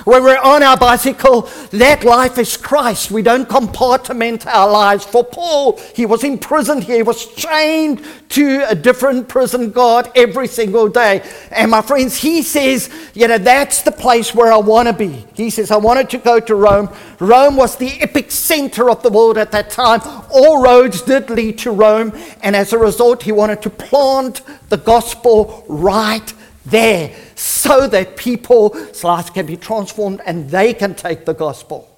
When 0.05 0.23
we're 0.23 0.38
on 0.38 0.62
our 0.62 0.76
bicycle, 0.76 1.43
that 1.71 2.05
life 2.05 2.38
is 2.38 2.57
Christ. 2.57 3.11
We 3.11 3.23
don't 3.23 3.49
compartment 3.49 4.47
our 4.47 4.71
lives. 4.71 5.05
For 5.05 5.25
Paul, 5.25 5.78
he 5.95 6.07
was 6.07 6.25
imprisoned 6.25 6.85
here. 6.85 6.97
He 6.97 7.02
was 7.02 7.26
chained 7.35 8.05
to 8.31 8.64
a 8.69 8.75
different 8.75 9.28
prison 9.28 9.71
guard 9.71 10.11
every 10.14 10.47
single 10.47 10.88
day. 10.88 11.23
And 11.50 11.71
my 11.71 11.83
friends, 11.83 12.17
he 12.17 12.43
says, 12.43 12.90
you 13.14 13.26
know, 13.28 13.38
that's 13.38 13.83
the 13.83 13.93
place 13.93 14.35
where 14.35 14.52
I 14.52 14.59
want 14.59 14.88
to 14.88 14.93
be. 14.93 15.26
He 15.35 15.50
says, 15.50 15.71
I 15.71 15.76
wanted 15.76 16.11
to 16.11 16.19
go 16.19 16.38
to 16.40 16.55
Rome. 16.55 16.90
Rome 17.19 17.57
was 17.57 17.76
the 17.76 18.00
epic 18.00 18.31
center 18.31 18.90
of 18.90 19.02
the 19.02 19.11
world 19.11 19.38
at 19.38 19.52
that 19.52 19.71
time. 19.71 20.00
All 20.31 20.62
roads 20.62 21.02
did 21.02 21.31
lead 21.31 21.59
to 21.59 21.71
Rome. 21.71 22.12
And 22.43 22.55
as 22.55 22.73
a 22.73 22.78
result, 22.78 23.23
he 23.23 23.33
wanted 23.33 23.62
to 23.62 23.71
plant 23.71 24.43
the 24.69 24.76
gospel 24.76 25.64
right 25.69 26.33
there 26.67 27.14
so 27.38 27.87
that 27.87 28.16
people's 28.16 29.04
lives 29.04 29.30
can 29.30 29.47
be 29.47 29.57
transformed 29.57 30.21
and 30.26 30.50
they 30.50 30.75
can 30.75 30.95
take 30.95 31.25
the 31.25 31.33
gospel 31.33 31.88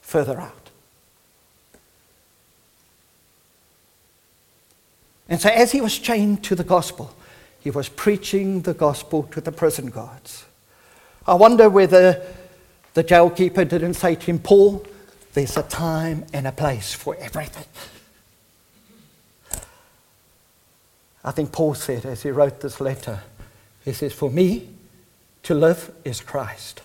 further 0.00 0.40
out. 0.40 0.70
And 5.28 5.40
so, 5.40 5.50
as 5.50 5.72
he 5.72 5.80
was 5.80 5.98
chained 5.98 6.42
to 6.44 6.54
the 6.54 6.64
gospel, 6.64 7.14
he 7.60 7.70
was 7.70 7.88
preaching 7.88 8.62
the 8.62 8.74
gospel 8.74 9.24
to 9.32 9.40
the 9.40 9.52
prison 9.52 9.90
guards. 9.90 10.44
I 11.26 11.34
wonder 11.34 11.68
whether 11.68 12.22
the 12.94 13.04
jailkeeper 13.04 13.68
didn't 13.68 13.94
say 13.94 14.14
to 14.14 14.26
him, 14.26 14.38
Paul, 14.38 14.84
there's 15.34 15.56
a 15.56 15.62
time 15.62 16.24
and 16.32 16.46
a 16.46 16.52
place 16.52 16.94
for 16.94 17.16
everything. 17.16 17.64
I 21.22 21.30
think 21.32 21.52
Paul 21.52 21.74
said 21.74 22.04
as 22.04 22.22
he 22.22 22.30
wrote 22.30 22.60
this 22.60 22.80
letter, 22.80 23.20
he 23.84 23.92
says, 23.92 24.12
For 24.12 24.30
me, 24.30 24.68
to 25.42 25.54
live 25.54 25.92
is 26.04 26.20
Christ, 26.20 26.82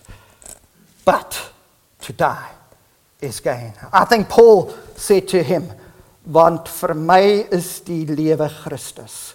but 1.04 1.52
to 2.02 2.12
die 2.12 2.50
is 3.20 3.40
gain. 3.40 3.72
I 3.92 4.04
think 4.04 4.28
Paul 4.28 4.74
said 4.96 5.28
to 5.28 5.42
him, 5.42 5.72
Want 6.26 6.68
vir 6.68 6.94
my 6.94 7.46
is 7.50 7.80
die 7.80 8.04
lewe 8.04 8.48
Christus 8.62 9.34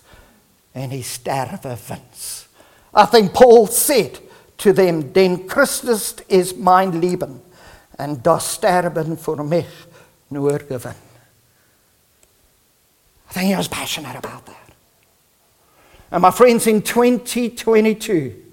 en 0.76 0.90
die 0.90 1.02
sterwe 1.02 1.76
wins. 1.90 2.48
I 2.94 3.06
think 3.06 3.34
Paul 3.34 3.68
said 3.68 4.20
to 4.60 4.72
them, 4.72 5.12
Den 5.12 5.48
Christus 5.48 6.16
is 6.30 6.56
mein 6.56 7.02
Leben 7.02 7.42
and 7.98 8.22
das 8.24 8.56
Sterben 8.56 9.18
für 9.18 9.44
mich 9.44 9.68
nur 10.30 10.60
Gewinn. 10.60 10.96
I 13.30 13.34
think 13.34 13.48
he 13.48 13.56
was 13.56 13.68
passionate 13.68 14.16
about 14.16 14.46
that. 14.46 14.65
And 16.12 16.22
my 16.22 16.32
friends, 16.32 16.68
in 16.68 16.82
2022, 16.82 18.44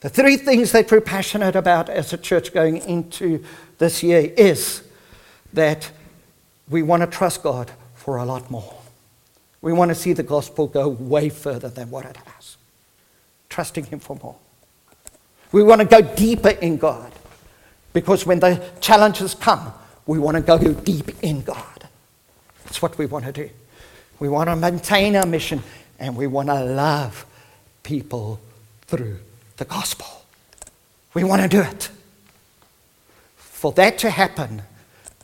the 0.00 0.08
three 0.08 0.36
things 0.36 0.72
that 0.72 0.90
we're 0.90 1.00
passionate 1.00 1.56
about 1.56 1.88
as 1.88 2.12
a 2.12 2.18
church 2.18 2.52
going 2.52 2.76
into 2.78 3.42
this 3.78 4.02
year 4.02 4.32
is 4.36 4.82
that 5.52 5.90
we 6.68 6.82
want 6.82 7.02
to 7.02 7.06
trust 7.06 7.42
God 7.42 7.70
for 7.94 8.18
a 8.18 8.24
lot 8.24 8.50
more. 8.50 8.74
We 9.62 9.72
want 9.72 9.90
to 9.90 9.94
see 9.94 10.12
the 10.12 10.22
gospel 10.22 10.66
go 10.66 10.88
way 10.88 11.30
further 11.30 11.70
than 11.70 11.90
what 11.90 12.04
it 12.04 12.18
has. 12.18 12.58
Trusting 13.48 13.84
Him 13.84 14.00
for 14.00 14.18
more. 14.22 14.36
We 15.52 15.62
want 15.62 15.80
to 15.80 15.86
go 15.86 16.02
deeper 16.02 16.50
in 16.50 16.76
God 16.76 17.12
because 17.94 18.26
when 18.26 18.40
the 18.40 18.62
challenges 18.80 19.34
come, 19.34 19.72
we 20.04 20.18
want 20.18 20.36
to 20.36 20.42
go 20.42 20.58
deep 20.58 21.22
in 21.22 21.40
God. 21.42 21.88
That's 22.64 22.82
what 22.82 22.98
we 22.98 23.06
want 23.06 23.24
to 23.24 23.32
do. 23.32 23.48
We 24.18 24.28
want 24.28 24.50
to 24.50 24.56
maintain 24.56 25.16
our 25.16 25.24
mission 25.24 25.62
and 26.04 26.18
we 26.18 26.26
want 26.26 26.48
to 26.48 26.62
love 26.62 27.24
people 27.82 28.38
through 28.82 29.16
the 29.56 29.64
gospel. 29.64 30.06
We 31.14 31.24
want 31.24 31.40
to 31.40 31.48
do 31.48 31.62
it. 31.62 31.88
For 33.36 33.72
that 33.72 33.96
to 34.00 34.10
happen, 34.10 34.60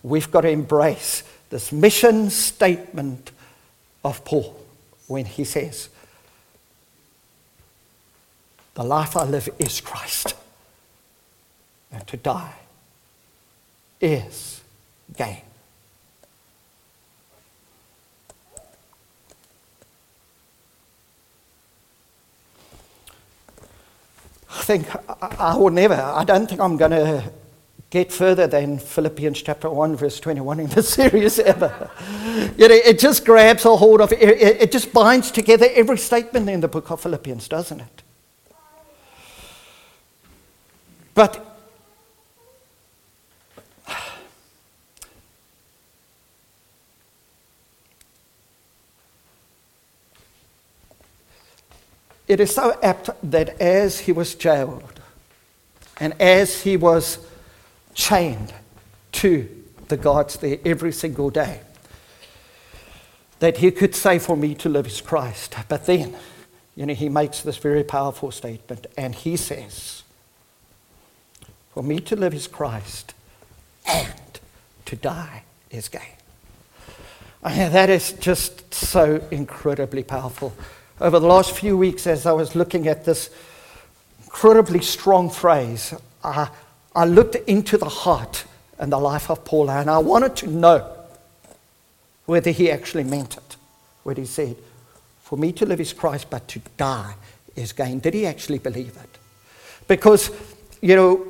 we've 0.03 0.31
got 0.31 0.41
to 0.41 0.49
embrace 0.49 1.23
this 1.51 1.71
mission 1.71 2.31
statement 2.31 3.31
of 4.03 4.25
Paul 4.25 4.59
when 5.07 5.27
he 5.27 5.45
says, 5.45 5.91
The 8.73 8.83
life 8.83 9.19
I 9.19 9.25
live 9.25 9.51
is 9.59 9.83
Christ, 9.83 10.35
and 11.93 12.07
to 12.07 12.17
die 12.17 12.55
is 14.01 14.63
gain. 15.15 15.43
I 24.53 24.60
think 24.79 24.87
I, 25.41 25.57
will 25.57 25.71
never, 25.71 25.95
I 25.95 26.23
don't 26.23 26.47
think 26.47 26.61
I'm 26.61 26.77
going 26.77 26.93
to 26.93 27.33
get 27.91 28.13
further 28.13 28.47
than 28.47 28.79
Philippians 28.79 29.43
chapter 29.43 29.69
1, 29.69 29.97
verse 29.97 30.21
21 30.21 30.61
in 30.61 30.67
this 30.69 30.89
series 30.95 31.41
ever. 31.41 31.91
you 32.57 32.69
know, 32.69 32.75
it 32.75 33.01
just 33.01 33.25
grabs 33.25 33.65
a 33.65 33.75
hold 33.77 34.01
of 34.01 34.13
it. 34.13 34.21
It 34.21 34.71
just 34.71 34.93
binds 34.93 35.33
together 35.33 35.67
every 35.75 35.99
statement 35.99 36.49
in 36.49 36.61
the 36.61 36.69
book 36.69 36.89
of 36.91 37.01
Philippians, 37.01 37.49
doesn't 37.49 37.81
it? 37.81 38.03
But 41.15 41.50
it 52.31 52.39
is 52.39 52.55
so 52.55 52.79
apt 52.81 53.11
that 53.29 53.61
as 53.61 53.99
he 53.99 54.13
was 54.13 54.37
jailed 54.37 55.01
and 55.99 56.15
as 56.23 56.63
he 56.63 56.77
was 56.77 57.19
chained 57.93 58.55
to 59.11 59.49
the 59.89 59.97
gods 59.97 60.37
there 60.37 60.59
every 60.65 60.93
single 60.93 61.31
day. 61.31 61.61
That 63.41 63.57
he 63.57 63.73
could 63.73 63.97
say, 63.97 64.21
For 64.21 64.37
me 64.37 64.55
to 64.55 64.69
live 64.69 64.87
is 64.87 65.01
Christ. 65.01 65.57
But 65.69 65.87
then, 65.87 66.15
you 66.77 66.87
know, 66.87 66.95
he 66.95 67.09
makes 67.09 67.43
this 67.43 67.57
very 67.57 67.83
powerful 67.83 68.31
statement 68.31 68.87
and 68.97 69.13
he 69.13 69.37
says, 69.37 70.05
For 71.75 71.83
me 71.83 71.99
to 71.99 72.15
live 72.15 72.33
is 72.33 72.47
Christ 72.47 73.13
and 73.85 74.39
to 74.87 74.95
die 74.95 75.43
is 75.69 75.89
gain. 75.89 76.17
I 77.43 77.59
mean, 77.59 77.73
that 77.73 77.91
is 77.91 78.13
just 78.13 78.73
so 78.73 79.21
incredibly 79.33 80.05
powerful. 80.05 80.55
Over 81.01 81.19
the 81.19 81.27
last 81.27 81.53
few 81.53 81.79
weeks, 81.79 82.07
as 82.07 82.27
I 82.27 82.33
was 82.33 82.55
looking 82.55 82.87
at 82.87 83.07
this 83.07 83.31
incredibly 84.25 84.83
strong 84.83 85.31
phrase, 85.31 85.95
uh, 86.23 86.49
I 86.95 87.05
looked 87.07 87.37
into 87.37 87.79
the 87.79 87.89
heart 87.89 88.45
and 88.79 88.93
the 88.93 88.99
life 88.99 89.31
of 89.31 89.43
Paul, 89.47 89.71
and 89.71 89.89
I 89.89 89.97
wanted 89.97 90.37
to 90.37 90.47
know 90.47 90.93
whether 92.27 92.51
he 92.51 92.71
actually 92.71 93.05
meant 93.05 93.39
it. 93.39 93.57
When 94.03 94.17
he 94.17 94.27
said, 94.27 94.57
For 95.23 95.39
me 95.39 95.53
to 95.53 95.65
live 95.65 95.81
is 95.81 95.95
Christ, 95.95 96.29
but 96.29 96.47
to 96.49 96.61
die 96.77 97.15
is 97.57 97.73
gain. 97.73 98.01
Did 98.01 98.13
he 98.13 98.27
actually 98.27 98.59
believe 98.59 98.95
it? 99.03 99.19
Because, 99.89 100.31
you 100.83 100.97
know, 100.97 101.27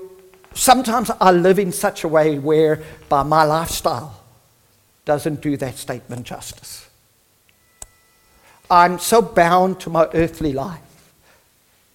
sometimes 0.53 1.12
I 1.21 1.31
live 1.31 1.61
in 1.61 1.71
such 1.71 2.03
a 2.03 2.09
way 2.09 2.41
where 2.41 2.83
by 3.09 3.23
my 3.23 3.45
lifestyle 3.45 4.21
doesn't 5.05 5.41
do 5.41 5.57
that 5.59 5.79
statement 5.79 6.27
justice. 6.27 6.90
I'm 8.71 8.99
so 8.99 9.21
bound 9.21 9.81
to 9.81 9.91
my 9.91 10.09
earthly 10.15 10.53
life, 10.53 11.12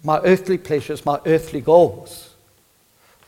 my 0.04 0.20
earthly 0.20 0.58
pleasures, 0.58 1.06
my 1.06 1.20
earthly 1.26 1.62
goals 1.62 2.36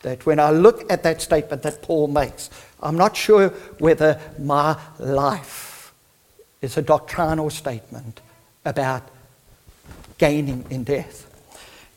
that 0.02 0.24
when 0.26 0.38
I 0.38 0.50
look 0.50 0.90
at 0.92 1.02
that 1.02 1.20
statement 1.22 1.62
that 1.62 1.82
Paul 1.82 2.08
makes, 2.08 2.50
I'm 2.82 2.96
not 2.96 3.16
sure 3.16 3.48
whether 3.78 4.20
my 4.38 4.78
life 4.98 5.92
is 6.62 6.76
a 6.76 6.82
doctrinal 6.82 7.50
statement 7.50 8.20
about 8.64 9.08
gaining 10.18 10.64
in 10.70 10.84
death. 10.84 11.24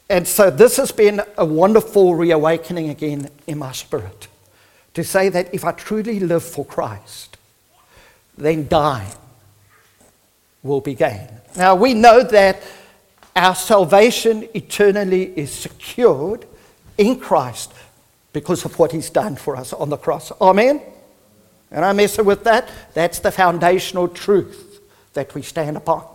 And 0.09 0.27
so 0.27 0.49
this 0.49 0.77
has 0.77 0.91
been 0.91 1.21
a 1.37 1.45
wonderful 1.45 2.15
reawakening 2.15 2.89
again 2.89 3.29
in 3.47 3.59
my 3.59 3.71
spirit 3.71 4.27
to 4.93 5.03
say 5.03 5.29
that 5.29 5.53
if 5.53 5.63
I 5.63 5.71
truly 5.71 6.19
live 6.19 6.43
for 6.43 6.65
Christ, 6.65 7.37
then 8.37 8.67
dying 8.67 9.11
will 10.63 10.81
be 10.81 10.93
gain. 10.93 11.27
Now 11.55 11.75
we 11.75 11.93
know 11.93 12.23
that 12.23 12.61
our 13.35 13.55
salvation 13.55 14.47
eternally 14.53 15.37
is 15.37 15.51
secured 15.51 16.45
in 16.97 17.19
Christ 17.19 17.73
because 18.33 18.65
of 18.65 18.77
what 18.77 18.91
he's 18.91 19.09
done 19.09 19.35
for 19.35 19.55
us 19.55 19.73
on 19.73 19.89
the 19.89 19.97
cross. 19.97 20.31
Amen? 20.41 20.81
And 21.71 21.85
I 21.85 21.93
mess 21.93 22.17
with 22.17 22.43
that. 22.43 22.69
That's 22.93 23.19
the 23.19 23.31
foundational 23.31 24.07
truth 24.07 24.81
that 25.13 25.33
we 25.33 25.41
stand 25.41 25.77
upon. 25.77 26.05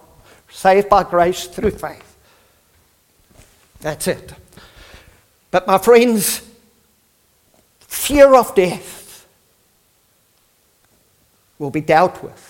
Saved 0.50 0.88
by 0.88 1.02
grace 1.02 1.46
through 1.46 1.72
faith. 1.72 2.16
That's 3.80 4.06
it. 4.06 4.32
But 5.50 5.66
my 5.66 5.78
friends, 5.78 6.42
fear 7.80 8.34
of 8.34 8.54
death 8.54 9.26
will 11.58 11.70
be 11.70 11.80
dealt 11.80 12.22
with 12.22 12.45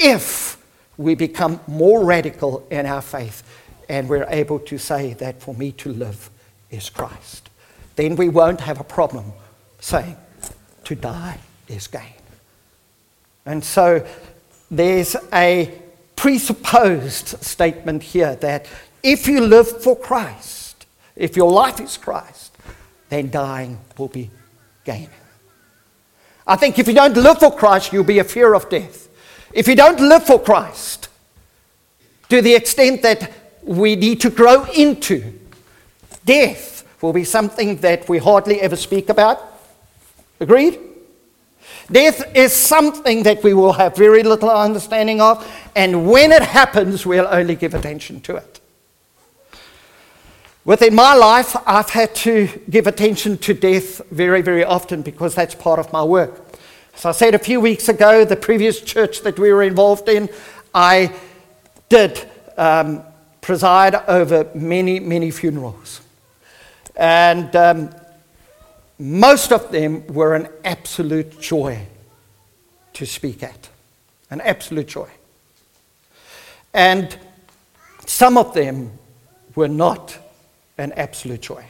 if 0.00 0.56
we 0.96 1.14
become 1.14 1.60
more 1.66 2.04
radical 2.04 2.66
in 2.70 2.86
our 2.86 3.02
faith 3.02 3.42
and 3.88 4.08
we're 4.08 4.26
able 4.28 4.58
to 4.58 4.78
say 4.78 5.14
that 5.14 5.40
for 5.42 5.54
me 5.54 5.72
to 5.72 5.92
live 5.92 6.30
is 6.70 6.90
Christ 6.90 7.50
then 8.00 8.16
we 8.16 8.30
won't 8.30 8.62
have 8.62 8.80
a 8.80 8.84
problem 8.84 9.30
saying 9.78 10.16
to 10.84 10.94
die 10.94 11.38
is 11.68 11.86
gain. 11.86 12.22
And 13.44 13.62
so 13.62 14.06
there's 14.70 15.16
a 15.34 15.78
presupposed 16.16 17.42
statement 17.44 18.02
here 18.02 18.36
that 18.36 18.66
if 19.02 19.26
you 19.26 19.42
live 19.42 19.82
for 19.82 19.94
Christ, 19.94 20.86
if 21.14 21.36
your 21.36 21.52
life 21.52 21.78
is 21.78 21.98
Christ, 21.98 22.56
then 23.10 23.30
dying 23.30 23.78
will 23.98 24.08
be 24.08 24.30
gain. 24.84 25.10
I 26.46 26.56
think 26.56 26.78
if 26.78 26.88
you 26.88 26.94
don't 26.94 27.18
live 27.18 27.38
for 27.38 27.54
Christ, 27.54 27.92
you'll 27.92 28.04
be 28.04 28.20
a 28.20 28.24
fear 28.24 28.54
of 28.54 28.70
death. 28.70 29.09
If 29.52 29.66
you 29.66 29.74
don't 29.74 30.00
live 30.00 30.24
for 30.24 30.40
Christ, 30.40 31.08
to 32.28 32.40
the 32.40 32.54
extent 32.54 33.02
that 33.02 33.32
we 33.62 33.96
need 33.96 34.20
to 34.20 34.30
grow 34.30 34.64
into 34.64 35.32
death, 36.24 36.84
will 37.02 37.12
be 37.12 37.24
something 37.24 37.76
that 37.78 38.08
we 38.08 38.18
hardly 38.18 38.60
ever 38.60 38.76
speak 38.76 39.08
about. 39.08 39.42
Agreed? 40.38 40.78
Death 41.90 42.36
is 42.36 42.52
something 42.52 43.24
that 43.24 43.42
we 43.42 43.52
will 43.52 43.72
have 43.72 43.96
very 43.96 44.22
little 44.22 44.50
understanding 44.50 45.20
of, 45.20 45.46
and 45.74 46.08
when 46.08 46.30
it 46.30 46.42
happens, 46.42 47.04
we'll 47.04 47.26
only 47.28 47.56
give 47.56 47.74
attention 47.74 48.20
to 48.20 48.36
it. 48.36 48.60
Within 50.64 50.94
my 50.94 51.14
life, 51.14 51.56
I've 51.66 51.90
had 51.90 52.14
to 52.16 52.48
give 52.68 52.86
attention 52.86 53.38
to 53.38 53.54
death 53.54 54.00
very, 54.10 54.42
very 54.42 54.62
often 54.62 55.02
because 55.02 55.34
that's 55.34 55.54
part 55.54 55.80
of 55.80 55.92
my 55.92 56.04
work. 56.04 56.49
As 57.00 57.06
I 57.06 57.12
said 57.12 57.34
a 57.34 57.38
few 57.38 57.62
weeks 57.62 57.88
ago, 57.88 58.26
the 58.26 58.36
previous 58.36 58.78
church 58.78 59.22
that 59.22 59.38
we 59.38 59.54
were 59.54 59.62
involved 59.62 60.06
in, 60.06 60.28
I 60.74 61.14
did 61.88 62.28
um, 62.58 63.02
preside 63.40 63.94
over 63.94 64.46
many, 64.54 65.00
many 65.00 65.30
funerals. 65.30 66.02
And 66.96 67.56
um, 67.56 67.90
most 68.98 69.50
of 69.50 69.72
them 69.72 70.06
were 70.08 70.34
an 70.34 70.48
absolute 70.62 71.40
joy 71.40 71.86
to 72.92 73.06
speak 73.06 73.42
at. 73.42 73.70
An 74.30 74.42
absolute 74.42 74.88
joy. 74.88 75.08
And 76.74 77.16
some 78.04 78.36
of 78.36 78.52
them 78.52 78.92
were 79.54 79.68
not 79.68 80.18
an 80.76 80.92
absolute 80.92 81.40
joy. 81.40 81.64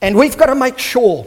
And 0.00 0.16
we've 0.16 0.36
got 0.36 0.46
to 0.46 0.54
make 0.54 0.78
sure 0.78 1.26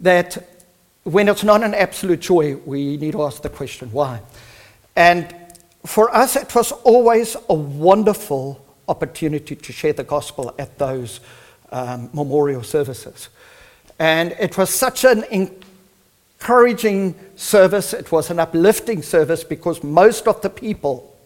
that 0.00 0.66
when 1.04 1.28
it's 1.28 1.44
not 1.44 1.62
an 1.62 1.74
absolute 1.74 2.20
joy, 2.20 2.56
we 2.56 2.96
need 2.96 3.12
to 3.12 3.22
ask 3.22 3.42
the 3.42 3.48
question 3.48 3.90
why. 3.92 4.20
And 4.96 5.34
for 5.86 6.14
us, 6.14 6.36
it 6.36 6.54
was 6.54 6.72
always 6.72 7.36
a 7.48 7.54
wonderful 7.54 8.64
opportunity 8.88 9.56
to 9.56 9.72
share 9.72 9.92
the 9.92 10.04
gospel 10.04 10.54
at 10.58 10.76
those 10.78 11.20
um, 11.72 12.10
memorial 12.12 12.62
services. 12.62 13.28
And 13.98 14.32
it 14.32 14.58
was 14.58 14.70
such 14.70 15.04
an 15.04 15.24
encouraging 15.30 17.14
service, 17.36 17.94
it 17.94 18.10
was 18.10 18.30
an 18.30 18.40
uplifting 18.40 19.02
service 19.02 19.44
because 19.44 19.82
most 19.82 20.26
of 20.26 20.42
the 20.42 20.50
people 20.50 21.16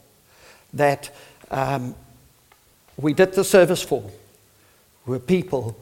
that 0.74 1.10
um, 1.50 1.94
we 2.96 3.14
did 3.14 3.32
the 3.32 3.44
service 3.44 3.82
for 3.82 4.04
were 5.06 5.18
people 5.18 5.76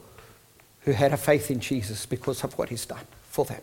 who 0.85 0.91
had 0.91 1.13
a 1.13 1.17
faith 1.17 1.49
in 1.49 1.59
Jesus 1.59 2.05
because 2.05 2.43
of 2.43 2.57
what 2.57 2.69
he's 2.69 2.85
done 2.85 3.05
for 3.29 3.45
them. 3.45 3.61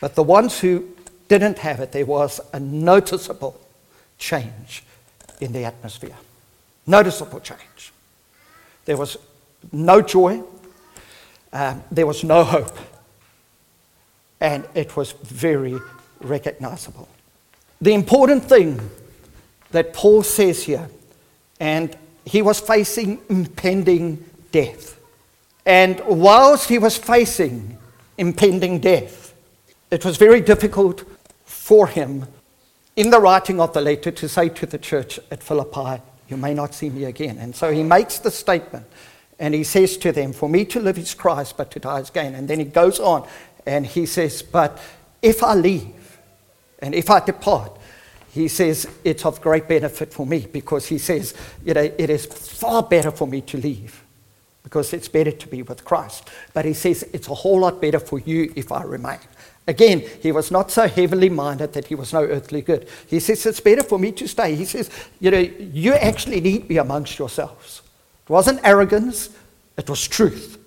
But 0.00 0.14
the 0.14 0.22
ones 0.22 0.60
who 0.60 0.88
didn't 1.28 1.58
have 1.58 1.80
it, 1.80 1.92
there 1.92 2.06
was 2.06 2.40
a 2.52 2.60
noticeable 2.60 3.60
change 4.18 4.84
in 5.40 5.52
the 5.52 5.64
atmosphere. 5.64 6.16
Noticeable 6.86 7.40
change. 7.40 7.92
There 8.84 8.96
was 8.96 9.16
no 9.70 10.02
joy, 10.02 10.42
um, 11.52 11.82
there 11.90 12.06
was 12.06 12.24
no 12.24 12.44
hope, 12.44 12.76
and 14.40 14.66
it 14.74 14.96
was 14.96 15.12
very 15.12 15.78
recognizable. 16.20 17.08
The 17.80 17.94
important 17.94 18.44
thing 18.44 18.80
that 19.70 19.92
Paul 19.92 20.22
says 20.22 20.64
here, 20.64 20.88
and 21.60 21.96
he 22.24 22.42
was 22.42 22.60
facing 22.60 23.20
impending 23.28 24.24
death. 24.50 24.98
And 25.64 26.00
whilst 26.06 26.68
he 26.68 26.78
was 26.78 26.96
facing 26.96 27.78
impending 28.18 28.80
death, 28.80 29.34
it 29.90 30.04
was 30.04 30.16
very 30.16 30.40
difficult 30.40 31.04
for 31.44 31.86
him 31.86 32.26
in 32.96 33.10
the 33.10 33.20
writing 33.20 33.60
of 33.60 33.72
the 33.72 33.80
letter 33.80 34.10
to 34.10 34.28
say 34.28 34.48
to 34.48 34.66
the 34.66 34.78
church 34.78 35.18
at 35.30 35.42
Philippi, 35.42 36.02
you 36.28 36.36
may 36.36 36.54
not 36.54 36.74
see 36.74 36.90
me 36.90 37.04
again. 37.04 37.38
And 37.38 37.54
so 37.54 37.72
he 37.72 37.82
makes 37.82 38.18
the 38.18 38.30
statement 38.30 38.86
and 39.38 39.54
he 39.54 39.64
says 39.64 39.96
to 39.98 40.12
them, 40.12 40.32
For 40.32 40.48
me 40.48 40.64
to 40.66 40.80
live 40.80 40.98
is 40.98 41.14
Christ, 41.14 41.56
but 41.56 41.70
to 41.72 41.80
die 41.80 42.00
is 42.00 42.10
gain. 42.10 42.34
And 42.34 42.48
then 42.48 42.58
he 42.58 42.64
goes 42.64 43.00
on 43.00 43.26
and 43.66 43.86
he 43.86 44.06
says, 44.06 44.42
But 44.42 44.78
if 45.20 45.42
I 45.42 45.54
leave 45.54 46.18
and 46.80 46.94
if 46.94 47.10
I 47.10 47.20
depart, 47.20 47.72
he 48.32 48.48
says 48.48 48.88
it's 49.04 49.26
of 49.26 49.40
great 49.40 49.68
benefit 49.68 50.12
for 50.12 50.26
me 50.26 50.46
because 50.50 50.86
he 50.86 50.96
says, 50.96 51.34
you 51.64 51.74
know, 51.74 51.82
it 51.82 52.08
is 52.08 52.24
far 52.24 52.82
better 52.82 53.10
for 53.10 53.28
me 53.28 53.42
to 53.42 53.58
leave 53.58 54.01
because 54.62 54.92
it's 54.92 55.08
better 55.08 55.32
to 55.32 55.48
be 55.48 55.62
with 55.62 55.84
Christ. 55.84 56.28
But 56.52 56.64
he 56.64 56.72
says 56.72 57.04
it's 57.12 57.28
a 57.28 57.34
whole 57.34 57.60
lot 57.60 57.80
better 57.80 57.98
for 57.98 58.18
you 58.20 58.52
if 58.56 58.72
I 58.72 58.82
remain. 58.82 59.18
Again, 59.66 60.02
he 60.20 60.32
was 60.32 60.50
not 60.50 60.70
so 60.70 60.88
heavily 60.88 61.28
minded 61.28 61.72
that 61.74 61.86
he 61.86 61.94
was 61.94 62.12
no 62.12 62.22
earthly 62.22 62.62
good. 62.62 62.88
He 63.06 63.20
says, 63.20 63.46
It's 63.46 63.60
better 63.60 63.82
for 63.82 63.98
me 63.98 64.10
to 64.12 64.26
stay. 64.26 64.56
He 64.56 64.64
says, 64.64 64.90
You 65.20 65.30
know, 65.30 65.38
you 65.38 65.94
actually 65.94 66.40
need 66.40 66.68
me 66.68 66.78
amongst 66.78 67.18
yourselves. 67.18 67.82
It 68.24 68.30
wasn't 68.30 68.60
arrogance, 68.64 69.30
it 69.76 69.88
was 69.88 70.06
truth. 70.06 70.58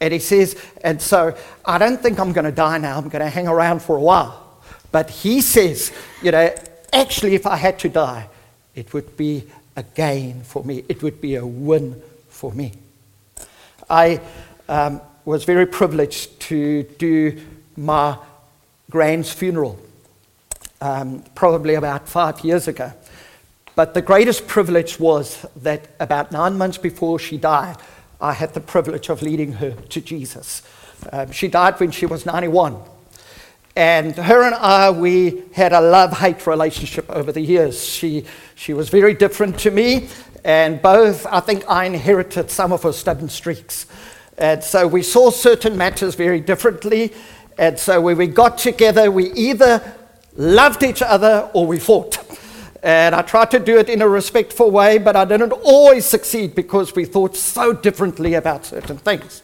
And 0.00 0.12
he 0.12 0.18
says, 0.18 0.56
And 0.82 1.00
so 1.00 1.36
I 1.64 1.76
don't 1.76 2.00
think 2.00 2.18
I'm 2.18 2.32
going 2.32 2.46
to 2.46 2.52
die 2.52 2.78
now. 2.78 2.96
I'm 2.96 3.08
going 3.10 3.24
to 3.24 3.30
hang 3.30 3.48
around 3.48 3.82
for 3.82 3.96
a 3.96 4.00
while. 4.00 4.60
But 4.90 5.10
he 5.10 5.42
says, 5.42 5.92
You 6.22 6.32
know, 6.32 6.54
actually, 6.92 7.34
if 7.34 7.46
I 7.46 7.56
had 7.56 7.78
to 7.80 7.90
die, 7.90 8.28
it 8.74 8.94
would 8.94 9.14
be 9.16 9.44
a 9.76 9.82
gain 9.82 10.42
for 10.42 10.64
me, 10.64 10.84
it 10.88 11.02
would 11.02 11.20
be 11.20 11.34
a 11.36 11.46
win 11.46 12.00
for 12.30 12.52
me. 12.52 12.72
I 13.88 14.20
um, 14.68 15.00
was 15.24 15.44
very 15.44 15.66
privileged 15.66 16.40
to 16.40 16.82
do 16.82 17.40
my 17.76 18.18
grand's 18.90 19.32
funeral, 19.32 19.78
um, 20.80 21.24
probably 21.34 21.74
about 21.74 22.08
five 22.08 22.40
years 22.40 22.68
ago. 22.68 22.92
But 23.74 23.94
the 23.94 24.02
greatest 24.02 24.46
privilege 24.46 25.00
was 25.00 25.46
that 25.56 25.88
about 25.98 26.30
nine 26.32 26.58
months 26.58 26.78
before 26.78 27.18
she 27.18 27.38
died, 27.38 27.76
I 28.20 28.32
had 28.32 28.54
the 28.54 28.60
privilege 28.60 29.08
of 29.08 29.22
leading 29.22 29.52
her 29.54 29.72
to 29.72 30.00
Jesus. 30.00 30.62
Um, 31.10 31.32
she 31.32 31.48
died 31.48 31.80
when 31.80 31.90
she 31.90 32.06
was 32.06 32.26
91. 32.26 32.76
And 33.74 34.14
her 34.14 34.44
and 34.44 34.54
I, 34.54 34.90
we 34.90 35.44
had 35.54 35.72
a 35.72 35.80
love 35.80 36.18
hate 36.18 36.46
relationship 36.46 37.08
over 37.08 37.32
the 37.32 37.40
years. 37.40 37.82
She, 37.82 38.26
she 38.54 38.74
was 38.74 38.90
very 38.90 39.14
different 39.14 39.58
to 39.60 39.70
me, 39.70 40.08
and 40.44 40.82
both, 40.82 41.26
I 41.26 41.40
think 41.40 41.64
I 41.68 41.84
inherited 41.84 42.50
some 42.50 42.72
of 42.72 42.82
her 42.82 42.92
stubborn 42.92 43.28
streaks. 43.28 43.86
And 44.38 44.62
so 44.62 44.88
we 44.88 45.02
saw 45.02 45.30
certain 45.30 45.76
matters 45.76 46.14
very 46.14 46.40
differently. 46.40 47.12
And 47.58 47.78
so 47.78 48.00
when 48.00 48.16
we 48.16 48.26
got 48.26 48.58
together, 48.58 49.10
we 49.10 49.32
either 49.32 49.94
loved 50.34 50.82
each 50.82 51.02
other 51.02 51.48
or 51.52 51.66
we 51.66 51.78
fought. 51.78 52.18
And 52.82 53.14
I 53.14 53.22
tried 53.22 53.52
to 53.52 53.60
do 53.60 53.78
it 53.78 53.88
in 53.88 54.02
a 54.02 54.08
respectful 54.08 54.72
way, 54.72 54.98
but 54.98 55.14
I 55.14 55.24
didn't 55.24 55.52
always 55.52 56.04
succeed 56.04 56.56
because 56.56 56.96
we 56.96 57.04
thought 57.04 57.36
so 57.36 57.72
differently 57.72 58.34
about 58.34 58.66
certain 58.66 58.96
things. 58.96 59.42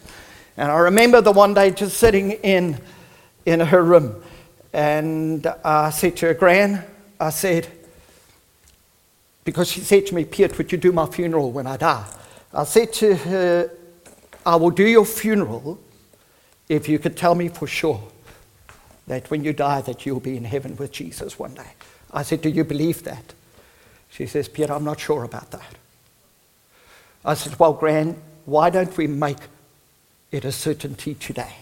And 0.57 0.73
I 0.73 0.79
remember 0.79 1.21
the 1.21 1.31
one 1.31 1.55
day 1.55 1.71
just 1.71 1.99
sitting 1.99 2.33
in, 2.33 2.81
in 3.47 3.61
her 3.61 3.85
room, 3.85 4.21
and 4.73 5.47
I 5.65 5.91
said 5.91 6.17
to 6.17 6.27
her, 6.27 6.35
Gran, 6.35 6.83
I 7.21 7.31
said, 7.31 7.69
because 9.49 9.73
she 9.73 9.81
said 9.81 10.07
to 10.07 10.15
me, 10.15 10.27
Piet, 10.27 10.59
would 10.59 10.71
you 10.71 10.77
do 10.77 10.93
my 10.93 11.07
funeral 11.07 11.51
when 11.53 11.67
I 11.67 11.79
die? 11.79 12.05
I 12.53 12.65
said 12.65 12.93
to 12.93 13.15
her, 13.15 13.71
I 14.45 14.57
will 14.57 14.69
do 14.69 14.87
your 14.87 15.07
funeral 15.07 15.81
if 16.69 16.87
you 16.87 16.99
could 16.99 17.17
tell 17.17 17.35
me 17.35 17.49
for 17.49 17.67
sure 17.67 18.03
that 19.07 19.31
when 19.31 19.43
you 19.45 19.55
die 19.55 19.81
that 19.81 20.05
you'll 20.05 20.21
be 20.21 20.37
in 20.37 20.45
heaven 20.45 20.77
with 20.77 20.93
Jesus 20.93 21.39
one 21.39 21.55
day. 21.55 21.71
I 22.13 22.25
said, 22.25 22.43
Do 22.43 22.51
you 22.51 22.63
believe 22.63 23.05
that? 23.05 23.33
She 24.11 24.27
says, 24.27 24.51
Peter, 24.51 24.75
I'm 24.75 24.85
not 24.85 25.01
sure 25.01 25.25
about 25.25 25.51
that. 25.53 25.77
I 27.25 27.33
said, 27.33 27.59
Well, 27.59 27.73
Gran, 27.73 28.21
why 28.45 28.69
don't 28.69 28.95
we 28.99 29.07
make 29.07 29.39
it 30.31 30.45
a 30.45 30.53
certainty 30.53 31.15
today? 31.15 31.55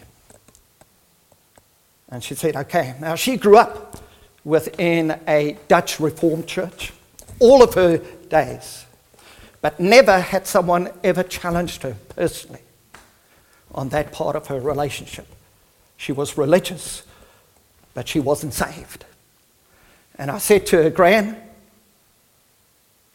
And 2.09 2.25
she 2.25 2.35
said, 2.35 2.57
Okay. 2.57 2.97
Now, 3.01 3.15
she 3.15 3.37
grew 3.37 3.59
up 3.59 4.03
within 4.45 5.21
a 5.29 5.57
Dutch 5.69 6.01
Reformed 6.01 6.49
church 6.49 6.93
all 7.39 7.63
of 7.63 7.75
her 7.75 7.99
days, 8.29 8.87
but 9.61 9.79
never 9.81 10.21
had 10.21 10.47
someone 10.47 10.91
ever 11.03 11.23
challenged 11.23 11.83
her 11.83 11.97
personally 12.11 12.61
on 13.75 13.89
that 13.91 14.13
part 14.13 14.37
of 14.37 14.47
her 14.47 14.61
relationship. 14.61 15.27
She 15.97 16.13
was 16.13 16.39
religious, 16.39 17.03
but 17.95 18.09
she 18.09 18.21
wasn't 18.21 18.55
saved. 18.55 19.05
And 20.19 20.31
I 20.31 20.39
said 20.39 20.67
to 20.67 20.83
her, 20.83 20.91
Gran, 20.91 21.37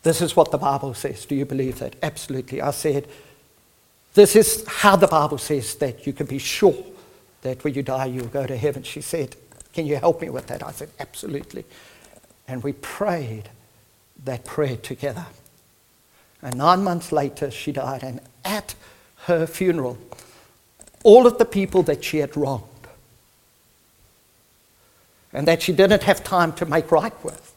this 0.04 0.22
is 0.22 0.36
what 0.36 0.52
the 0.52 0.58
Bible 0.58 0.94
says. 0.94 1.26
Do 1.26 1.36
you 1.36 1.46
believe 1.46 1.80
that? 1.80 1.96
Absolutely. 2.02 2.62
I 2.62 2.72
said, 2.72 3.08
this 4.14 4.36
is 4.36 4.66
how 4.68 4.96
the 4.96 5.08
Bible 5.08 5.38
says 5.38 5.76
that 5.76 6.06
you 6.06 6.14
can 6.14 6.26
be 6.26 6.38
sure 6.38 6.76
that 7.44 7.64
when 7.64 7.74
you 7.74 7.84
die, 7.84 8.06
you'll 8.06 8.28
go 8.28 8.46
to 8.46 8.58
heaven. 8.58 8.84
She 8.84 9.02
said, 9.02 9.36
Can 9.74 9.86
you 9.86 9.96
help 9.96 10.22
me 10.22 10.30
with 10.30 10.48
that? 10.48 10.64
I 10.64 10.72
said, 10.72 10.90
Absolutely. 11.00 11.66
And 12.48 12.62
we 12.62 12.74
prayed 12.74 13.50
that 14.26 14.46
prayer 14.46 14.78
together. 14.78 15.26
And 16.42 16.58
nine 16.58 16.84
months 16.84 17.12
later, 17.12 17.52
she 17.52 17.72
died. 17.72 18.04
And 18.04 18.20
at 18.44 18.76
her 19.26 19.46
funeral, 19.46 19.98
all 21.04 21.28
of 21.28 21.38
the 21.38 21.46
people 21.46 21.84
that 21.84 22.04
she 22.04 22.18
had 22.18 22.36
wronged 22.36 22.66
and 25.34 25.48
that 25.48 25.62
she 25.62 25.74
didn't 25.74 26.04
have 26.04 26.24
time 26.24 26.54
to 26.54 26.66
make 26.66 26.92
right 26.92 27.24
with. 27.24 27.48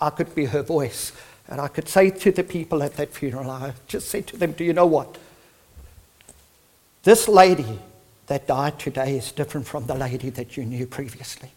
I 0.00 0.10
could 0.10 0.34
be 0.34 0.46
her 0.46 0.62
voice. 0.62 1.12
And 1.48 1.60
I 1.60 1.68
could 1.68 1.88
say 1.88 2.10
to 2.10 2.32
the 2.32 2.42
people 2.42 2.82
at 2.82 2.94
that 2.94 3.12
funeral, 3.12 3.50
I 3.50 3.74
just 3.86 4.08
said 4.08 4.26
to 4.28 4.36
them, 4.36 4.52
Do 4.52 4.64
you 4.64 4.72
know 4.72 4.86
what? 4.86 5.18
This 7.02 7.28
lady 7.28 7.78
that 8.26 8.46
died 8.46 8.78
today 8.78 9.16
is 9.18 9.30
different 9.30 9.66
from 9.66 9.86
the 9.86 9.94
lady 9.94 10.30
that 10.30 10.56
you 10.56 10.64
knew 10.64 10.86
previously. 10.86 11.50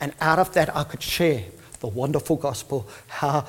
And 0.00 0.12
out 0.20 0.40
of 0.40 0.52
that, 0.54 0.74
I 0.74 0.82
could 0.82 1.02
share 1.02 1.44
the 1.80 1.88
wonderful 1.88 2.36
gospel 2.36 2.86
how 3.08 3.46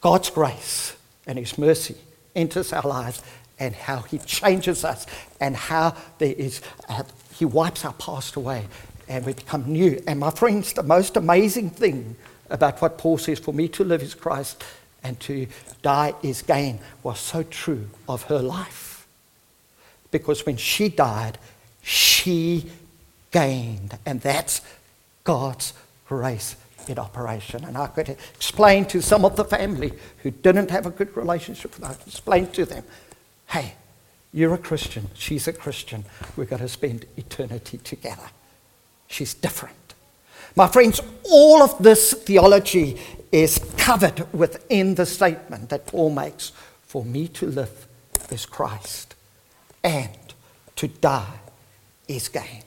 God's 0.00 0.30
grace 0.30 0.96
and 1.26 1.38
His 1.38 1.58
mercy 1.58 1.96
enters 2.34 2.72
our 2.72 2.82
lives 2.82 3.22
and 3.58 3.74
how 3.74 4.00
he 4.00 4.18
changes 4.18 4.84
us 4.84 5.06
and 5.40 5.56
how 5.56 5.96
there 6.18 6.32
is, 6.32 6.60
uh, 6.88 7.02
he 7.34 7.44
wipes 7.44 7.84
our 7.84 7.92
past 7.94 8.36
away 8.36 8.66
and 9.08 9.26
we 9.26 9.32
become 9.32 9.70
new. 9.70 10.02
And 10.06 10.20
my 10.20 10.30
friends, 10.30 10.72
the 10.72 10.82
most 10.82 11.16
amazing 11.16 11.70
thing 11.70 12.16
about 12.50 12.80
what 12.80 12.98
Paul 12.98 13.18
says, 13.18 13.38
for 13.38 13.52
me 13.52 13.68
to 13.68 13.84
live 13.84 14.02
is 14.02 14.14
Christ 14.14 14.62
and 15.02 15.18
to 15.20 15.46
die 15.82 16.14
is 16.22 16.42
gain, 16.42 16.78
was 17.02 17.18
so 17.18 17.42
true 17.42 17.88
of 18.08 18.24
her 18.24 18.40
life. 18.40 19.06
Because 20.10 20.46
when 20.46 20.56
she 20.56 20.88
died, 20.88 21.38
she 21.82 22.70
gained. 23.30 23.98
And 24.06 24.20
that's 24.20 24.60
God's 25.24 25.72
grace 26.06 26.56
in 26.88 26.98
operation. 26.98 27.64
And 27.64 27.76
I 27.76 27.86
could 27.88 28.08
explain 28.08 28.84
to 28.86 29.00
some 29.00 29.24
of 29.24 29.36
the 29.36 29.44
family 29.44 29.92
who 30.22 30.30
didn't 30.30 30.70
have 30.70 30.86
a 30.86 30.90
good 30.90 31.16
relationship 31.16 31.74
with 31.74 31.84
us, 31.84 31.98
explain 32.06 32.48
to 32.48 32.64
them 32.64 32.84
hey, 33.46 33.74
you're 34.32 34.52
a 34.52 34.58
Christian, 34.58 35.08
she's 35.14 35.48
a 35.48 35.52
Christian, 35.54 36.04
we're 36.36 36.44
going 36.44 36.60
to 36.60 36.68
spend 36.68 37.06
eternity 37.16 37.78
together. 37.78 38.28
She's 39.06 39.32
different. 39.32 39.94
My 40.54 40.66
friends, 40.66 41.00
all 41.30 41.62
of 41.62 41.82
this 41.82 42.12
theology 42.12 42.98
is 43.32 43.58
covered 43.78 44.30
within 44.34 44.96
the 44.96 45.06
statement 45.06 45.70
that 45.70 45.86
Paul 45.86 46.10
makes 46.10 46.52
for 46.82 47.04
me 47.04 47.28
to 47.28 47.46
live 47.46 47.86
is 48.30 48.44
Christ, 48.44 49.14
and 49.82 50.10
to 50.76 50.88
die 50.88 51.40
is 52.06 52.28
gain. 52.28 52.64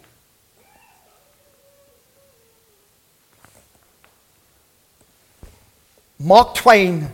Mark 6.24 6.54
Twain 6.54 7.10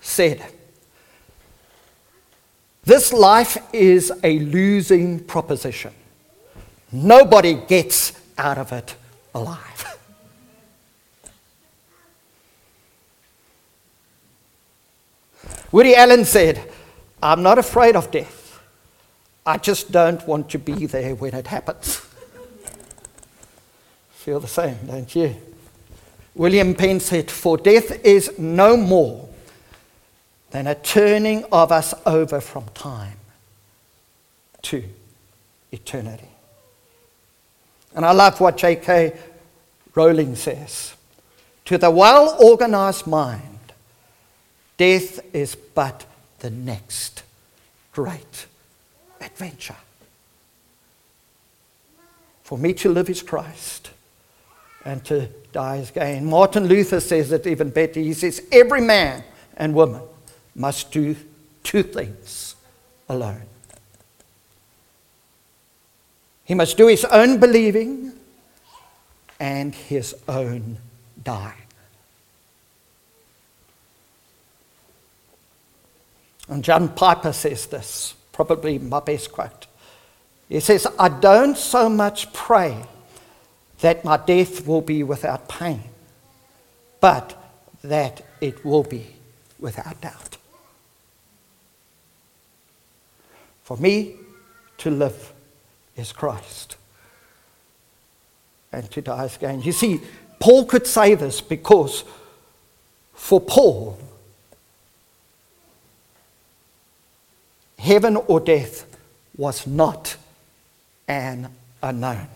said, 0.00 0.42
this 2.84 3.12
life 3.12 3.58
is 3.72 4.12
a 4.22 4.38
losing 4.38 5.18
proposition. 5.20 5.92
Nobody 6.90 7.54
gets 7.54 8.12
out 8.38 8.58
of 8.58 8.72
it 8.72 8.94
alive. 9.34 9.98
Woody 15.72 15.94
Allen 15.96 16.24
said, 16.24 16.70
I'm 17.22 17.42
not 17.42 17.58
afraid 17.58 17.96
of 17.96 18.10
death. 18.10 18.60
I 19.44 19.58
just 19.58 19.92
don't 19.92 20.26
want 20.26 20.48
to 20.50 20.58
be 20.58 20.86
there 20.86 21.14
when 21.14 21.34
it 21.34 21.48
happens. 21.48 21.96
Feel 24.12 24.40
the 24.40 24.48
same, 24.48 24.78
don't 24.86 25.14
you? 25.14 25.34
William 26.36 26.74
Penn 26.74 27.00
said, 27.00 27.30
For 27.30 27.56
death 27.56 28.04
is 28.04 28.38
no 28.38 28.76
more 28.76 29.28
than 30.50 30.66
a 30.66 30.74
turning 30.74 31.44
of 31.50 31.72
us 31.72 31.92
over 32.04 32.40
from 32.40 32.66
time 32.74 33.18
to 34.62 34.84
eternity. 35.72 36.28
And 37.94 38.04
I 38.04 38.12
love 38.12 38.40
what 38.40 38.56
J.K. 38.56 39.18
Rowling 39.94 40.36
says. 40.36 40.94
To 41.64 41.78
the 41.78 41.90
well 41.90 42.36
organized 42.40 43.06
mind, 43.06 43.56
Death 44.76 45.20
is 45.34 45.54
but 45.54 46.04
the 46.40 46.50
next 46.50 47.22
great 47.92 48.46
adventure. 49.20 49.76
For 52.44 52.58
me 52.58 52.74
to 52.74 52.92
live 52.92 53.08
is 53.08 53.22
Christ, 53.22 53.90
and 54.86 55.04
to 55.04 55.28
die 55.52 55.78
is 55.78 55.90
gain. 55.90 56.24
Martin 56.24 56.68
Luther 56.68 57.00
says 57.00 57.32
it 57.32 57.46
even 57.46 57.70
better. 57.70 57.98
He 57.98 58.14
says, 58.14 58.40
Every 58.52 58.80
man 58.80 59.24
and 59.56 59.74
woman 59.74 60.00
must 60.54 60.92
do 60.92 61.16
two 61.64 61.82
things 61.82 62.54
alone. 63.08 63.42
He 66.44 66.54
must 66.54 66.76
do 66.76 66.86
his 66.86 67.04
own 67.04 67.40
believing 67.40 68.12
and 69.40 69.74
his 69.74 70.14
own 70.28 70.78
dying. 71.22 71.52
And 76.48 76.62
John 76.62 76.90
Piper 76.90 77.32
says 77.32 77.66
this, 77.66 78.14
probably 78.30 78.78
my 78.78 79.00
best 79.00 79.32
quote. 79.32 79.66
He 80.48 80.60
says, 80.60 80.86
I 80.96 81.08
don't 81.08 81.58
so 81.58 81.88
much 81.88 82.32
pray 82.32 82.84
that 83.80 84.04
my 84.04 84.16
death 84.16 84.66
will 84.66 84.80
be 84.80 85.02
without 85.02 85.48
pain, 85.48 85.82
but 87.00 87.36
that 87.82 88.22
it 88.40 88.64
will 88.64 88.82
be 88.82 89.06
without 89.58 90.00
doubt. 90.00 90.36
For 93.62 93.76
me 93.76 94.16
to 94.78 94.90
live 94.90 95.32
is 95.96 96.12
Christ, 96.12 96.76
and 98.72 98.90
to 98.90 99.00
die 99.00 99.24
is 99.24 99.36
gain. 99.36 99.62
You 99.62 99.72
see, 99.72 100.00
Paul 100.38 100.66
could 100.66 100.86
say 100.86 101.14
this 101.14 101.40
because 101.40 102.04
for 103.14 103.40
Paul, 103.40 103.98
heaven 107.78 108.16
or 108.16 108.40
death 108.40 108.86
was 109.36 109.66
not 109.66 110.16
an 111.08 111.48
unknown. 111.82 112.28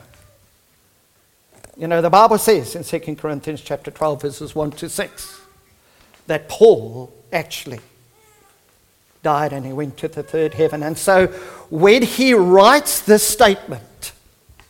You 1.80 1.88
know, 1.88 2.02
the 2.02 2.10
Bible 2.10 2.36
says 2.36 2.76
in 2.76 2.84
2 2.84 3.16
Corinthians 3.16 3.62
chapter 3.62 3.90
12, 3.90 4.20
verses 4.20 4.54
1 4.54 4.72
to 4.72 4.88
6, 4.90 5.40
that 6.26 6.46
Paul 6.46 7.10
actually 7.32 7.80
died 9.22 9.54
and 9.54 9.64
he 9.64 9.72
went 9.72 9.96
to 9.96 10.08
the 10.08 10.22
third 10.22 10.52
heaven. 10.52 10.82
And 10.82 10.98
so 10.98 11.28
when 11.70 12.02
he 12.02 12.34
writes 12.34 13.00
this 13.00 13.26
statement, 13.26 14.12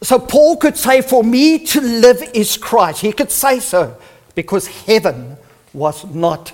so 0.00 0.20
Paul 0.20 0.56
could 0.56 0.76
say, 0.76 1.02
For 1.02 1.24
me 1.24 1.66
to 1.66 1.80
live 1.80 2.22
is 2.32 2.56
Christ. 2.56 3.00
He 3.00 3.12
could 3.12 3.32
say 3.32 3.58
so 3.58 3.96
because 4.36 4.68
heaven 4.68 5.36
was 5.72 6.04
not 6.04 6.52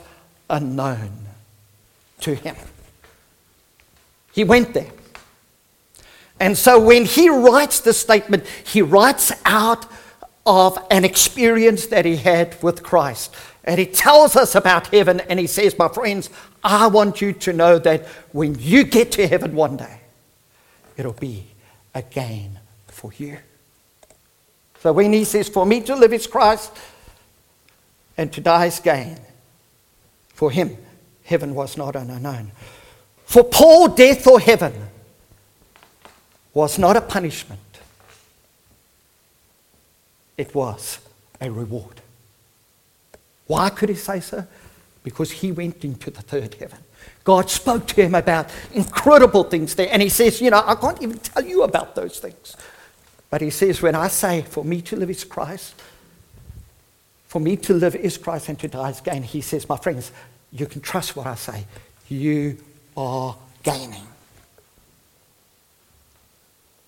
unknown 0.48 1.10
to 2.20 2.34
him. 2.34 2.56
He 4.32 4.42
went 4.42 4.72
there. 4.72 4.90
And 6.40 6.56
so 6.56 6.80
when 6.80 7.04
he 7.04 7.28
writes 7.28 7.80
this 7.80 8.00
statement, 8.00 8.46
he 8.64 8.80
writes 8.80 9.32
out 9.44 9.86
of 10.46 10.78
an 10.90 11.04
experience 11.04 11.86
that 11.86 12.04
he 12.04 12.16
had 12.16 12.60
with 12.62 12.82
Christ. 12.82 13.34
And 13.64 13.80
he 13.80 13.86
tells 13.86 14.36
us 14.36 14.54
about 14.54 14.86
heaven 14.86 15.20
and 15.20 15.40
he 15.40 15.48
says, 15.48 15.76
My 15.76 15.88
friends, 15.88 16.30
I 16.62 16.86
want 16.86 17.20
you 17.20 17.32
to 17.32 17.52
know 17.52 17.78
that 17.80 18.06
when 18.32 18.56
you 18.60 18.84
get 18.84 19.12
to 19.12 19.26
heaven 19.26 19.56
one 19.56 19.76
day, 19.76 20.00
it'll 20.96 21.12
be 21.12 21.48
a 21.94 22.02
gain 22.02 22.60
for 22.86 23.10
you. 23.18 23.38
So 24.80 24.92
when 24.92 25.12
he 25.12 25.24
says, 25.24 25.48
For 25.48 25.66
me 25.66 25.80
to 25.82 25.96
live 25.96 26.12
is 26.12 26.28
Christ 26.28 26.72
and 28.16 28.32
to 28.32 28.40
die 28.40 28.66
is 28.66 28.78
gain, 28.78 29.18
for 30.28 30.50
him, 30.50 30.76
heaven 31.24 31.54
was 31.54 31.76
not 31.76 31.96
an 31.96 32.10
unknown. 32.10 32.52
For 33.24 33.42
Paul, 33.42 33.88
death 33.88 34.26
or 34.28 34.38
heaven 34.38 34.72
was 36.54 36.78
not 36.78 36.96
a 36.96 37.00
punishment, 37.00 37.60
it 40.36 40.54
was 40.54 40.98
a 41.40 41.50
reward. 41.50 42.00
Why 43.46 43.70
could 43.70 43.88
he 43.88 43.94
say 43.94 44.20
so? 44.20 44.46
Because 45.02 45.30
he 45.30 45.52
went 45.52 45.84
into 45.84 46.10
the 46.10 46.22
third 46.22 46.54
heaven. 46.54 46.78
God 47.22 47.50
spoke 47.50 47.86
to 47.88 48.02
him 48.02 48.14
about 48.14 48.50
incredible 48.72 49.44
things 49.44 49.74
there. 49.74 49.88
And 49.90 50.02
he 50.02 50.08
says, 50.08 50.40
You 50.40 50.50
know, 50.50 50.62
I 50.64 50.74
can't 50.74 51.00
even 51.02 51.18
tell 51.18 51.44
you 51.44 51.62
about 51.62 51.94
those 51.94 52.18
things. 52.18 52.56
But 53.30 53.40
he 53.40 53.50
says, 53.50 53.82
When 53.82 53.94
I 53.94 54.08
say, 54.08 54.42
For 54.42 54.64
me 54.64 54.80
to 54.82 54.96
live 54.96 55.10
is 55.10 55.24
Christ, 55.24 55.74
for 57.26 57.40
me 57.40 57.56
to 57.58 57.74
live 57.74 57.94
is 57.94 58.18
Christ 58.18 58.48
and 58.48 58.58
to 58.60 58.68
die 58.68 58.90
is 58.90 59.00
gain, 59.00 59.22
he 59.22 59.40
says, 59.40 59.68
My 59.68 59.76
friends, 59.76 60.10
you 60.52 60.66
can 60.66 60.80
trust 60.80 61.16
what 61.16 61.26
I 61.26 61.34
say. 61.34 61.66
You 62.08 62.56
are 62.96 63.36
gaining. 63.62 64.06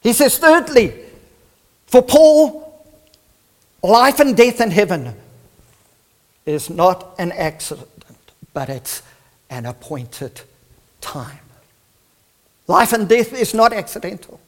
He 0.00 0.12
says, 0.12 0.38
thirdly, 0.38 0.94
for 1.87 2.02
Paul, 2.02 2.67
life 3.82 4.20
and 4.20 4.36
death 4.36 4.60
in 4.60 4.70
heaven 4.70 5.14
is 6.46 6.70
not 6.70 7.14
an 7.18 7.32
accident, 7.32 7.88
but 8.54 8.68
it's 8.68 9.02
an 9.50 9.66
appointed 9.66 10.40
time. 11.00 11.40
Life 12.66 12.92
and 12.92 13.08
death 13.08 13.32
is 13.32 13.54
not 13.54 13.72
accidental, 13.72 14.40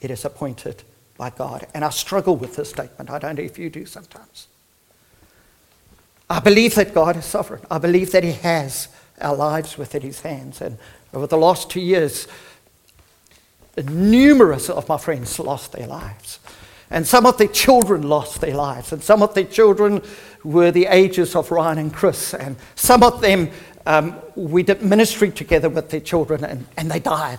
it 0.00 0.10
is 0.10 0.24
appointed 0.24 0.82
by 1.16 1.30
God. 1.30 1.66
And 1.74 1.84
I 1.84 1.90
struggle 1.90 2.36
with 2.36 2.56
this 2.56 2.70
statement. 2.70 3.10
I 3.10 3.18
don't 3.18 3.36
know 3.36 3.42
if 3.42 3.58
you 3.58 3.70
do 3.70 3.86
sometimes. 3.86 4.48
I 6.28 6.40
believe 6.40 6.74
that 6.76 6.94
God 6.94 7.16
is 7.16 7.24
sovereign. 7.24 7.62
I 7.70 7.78
believe 7.78 8.10
that 8.12 8.24
He 8.24 8.32
has 8.32 8.88
our 9.20 9.36
lives 9.36 9.76
within 9.76 10.02
His 10.02 10.20
hands. 10.20 10.60
And 10.60 10.78
over 11.12 11.26
the 11.26 11.36
last 11.36 11.70
two 11.70 11.80
years, 11.80 12.26
numerous 13.76 14.70
of 14.70 14.88
my 14.88 14.96
friends 14.96 15.38
lost 15.38 15.72
their 15.72 15.86
lives. 15.86 16.38
And 16.92 17.06
some 17.06 17.24
of 17.24 17.38
their 17.38 17.48
children 17.48 18.02
lost 18.02 18.42
their 18.42 18.54
lives. 18.54 18.92
And 18.92 19.02
some 19.02 19.22
of 19.22 19.34
their 19.34 19.44
children 19.44 20.02
were 20.44 20.70
the 20.70 20.86
ages 20.86 21.34
of 21.34 21.50
Ryan 21.50 21.78
and 21.78 21.92
Chris. 21.92 22.34
And 22.34 22.54
some 22.74 23.02
of 23.02 23.22
them, 23.22 23.50
um, 23.86 24.14
we 24.36 24.62
did 24.62 24.82
ministry 24.82 25.30
together 25.30 25.70
with 25.70 25.88
their 25.88 26.00
children, 26.00 26.44
and, 26.44 26.66
and 26.76 26.90
they 26.90 27.00
died. 27.00 27.38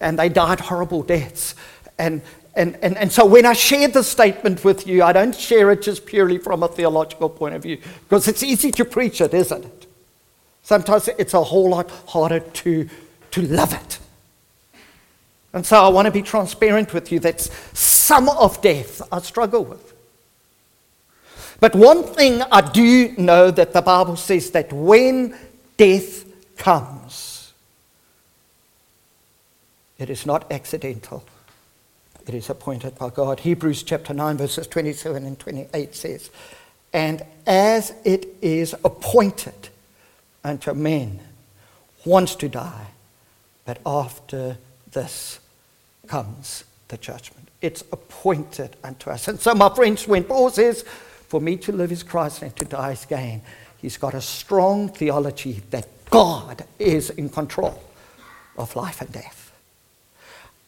And 0.00 0.18
they 0.18 0.28
died 0.28 0.58
horrible 0.58 1.04
deaths. 1.04 1.54
And, 1.96 2.22
and, 2.56 2.76
and, 2.82 2.96
and 2.96 3.12
so 3.12 3.24
when 3.24 3.46
I 3.46 3.52
share 3.52 3.86
this 3.86 4.08
statement 4.08 4.64
with 4.64 4.84
you, 4.84 5.04
I 5.04 5.12
don't 5.12 5.34
share 5.34 5.70
it 5.70 5.82
just 5.82 6.04
purely 6.04 6.38
from 6.38 6.64
a 6.64 6.68
theological 6.68 7.28
point 7.28 7.54
of 7.54 7.62
view, 7.62 7.78
because 8.02 8.26
it's 8.26 8.42
easy 8.42 8.72
to 8.72 8.84
preach 8.84 9.20
it, 9.20 9.32
isn't 9.32 9.64
it? 9.64 9.86
Sometimes 10.64 11.08
it's 11.18 11.34
a 11.34 11.44
whole 11.44 11.70
lot 11.70 11.88
harder 12.08 12.40
to, 12.40 12.88
to 13.30 13.42
love 13.42 13.72
it. 13.72 14.00
And 15.52 15.64
so 15.64 15.82
I 15.82 15.88
want 15.88 16.06
to 16.06 16.12
be 16.12 16.22
transparent 16.22 16.92
with 16.92 17.10
you 17.12 17.20
that 17.20 17.48
some 18.08 18.30
of 18.30 18.62
death 18.62 19.02
I 19.12 19.20
struggle 19.20 19.66
with. 19.66 19.92
But 21.60 21.74
one 21.74 22.04
thing 22.04 22.40
I 22.50 22.62
do 22.62 23.14
know 23.18 23.50
that 23.50 23.74
the 23.74 23.82
Bible 23.82 24.16
says 24.16 24.50
that 24.52 24.72
when 24.72 25.36
death 25.76 26.24
comes, 26.56 27.52
it 29.98 30.08
is 30.08 30.24
not 30.24 30.50
accidental. 30.50 31.22
It 32.26 32.32
is 32.32 32.48
appointed 32.48 32.96
by 32.96 33.10
God. 33.10 33.40
Hebrews 33.40 33.82
chapter 33.82 34.14
9, 34.14 34.38
verses 34.38 34.66
27 34.66 35.26
and 35.26 35.38
28 35.38 35.94
says, 35.94 36.30
And 36.94 37.22
as 37.46 37.92
it 38.04 38.26
is 38.40 38.74
appointed 38.84 39.68
unto 40.42 40.72
men 40.72 41.20
wants 42.06 42.36
to 42.36 42.48
die, 42.48 42.86
but 43.66 43.80
after 43.84 44.56
this 44.92 45.40
comes 46.06 46.64
the 46.88 46.96
judgment. 46.96 47.47
It's 47.60 47.82
appointed 47.92 48.76
unto 48.84 49.10
us. 49.10 49.28
And 49.28 49.40
so, 49.40 49.54
my 49.54 49.74
friends, 49.74 50.06
when 50.06 50.24
Paul 50.24 50.50
says, 50.50 50.84
For 51.28 51.40
me 51.40 51.56
to 51.58 51.72
live 51.72 51.92
is 51.92 52.02
Christ 52.02 52.42
and 52.42 52.54
to 52.56 52.64
die 52.64 52.92
is 52.92 53.04
gain, 53.04 53.42
he's 53.78 53.96
got 53.96 54.14
a 54.14 54.20
strong 54.20 54.88
theology 54.88 55.62
that 55.70 55.88
God 56.10 56.64
is 56.78 57.10
in 57.10 57.28
control 57.28 57.82
of 58.56 58.74
life 58.76 59.00
and 59.00 59.12
death. 59.12 59.52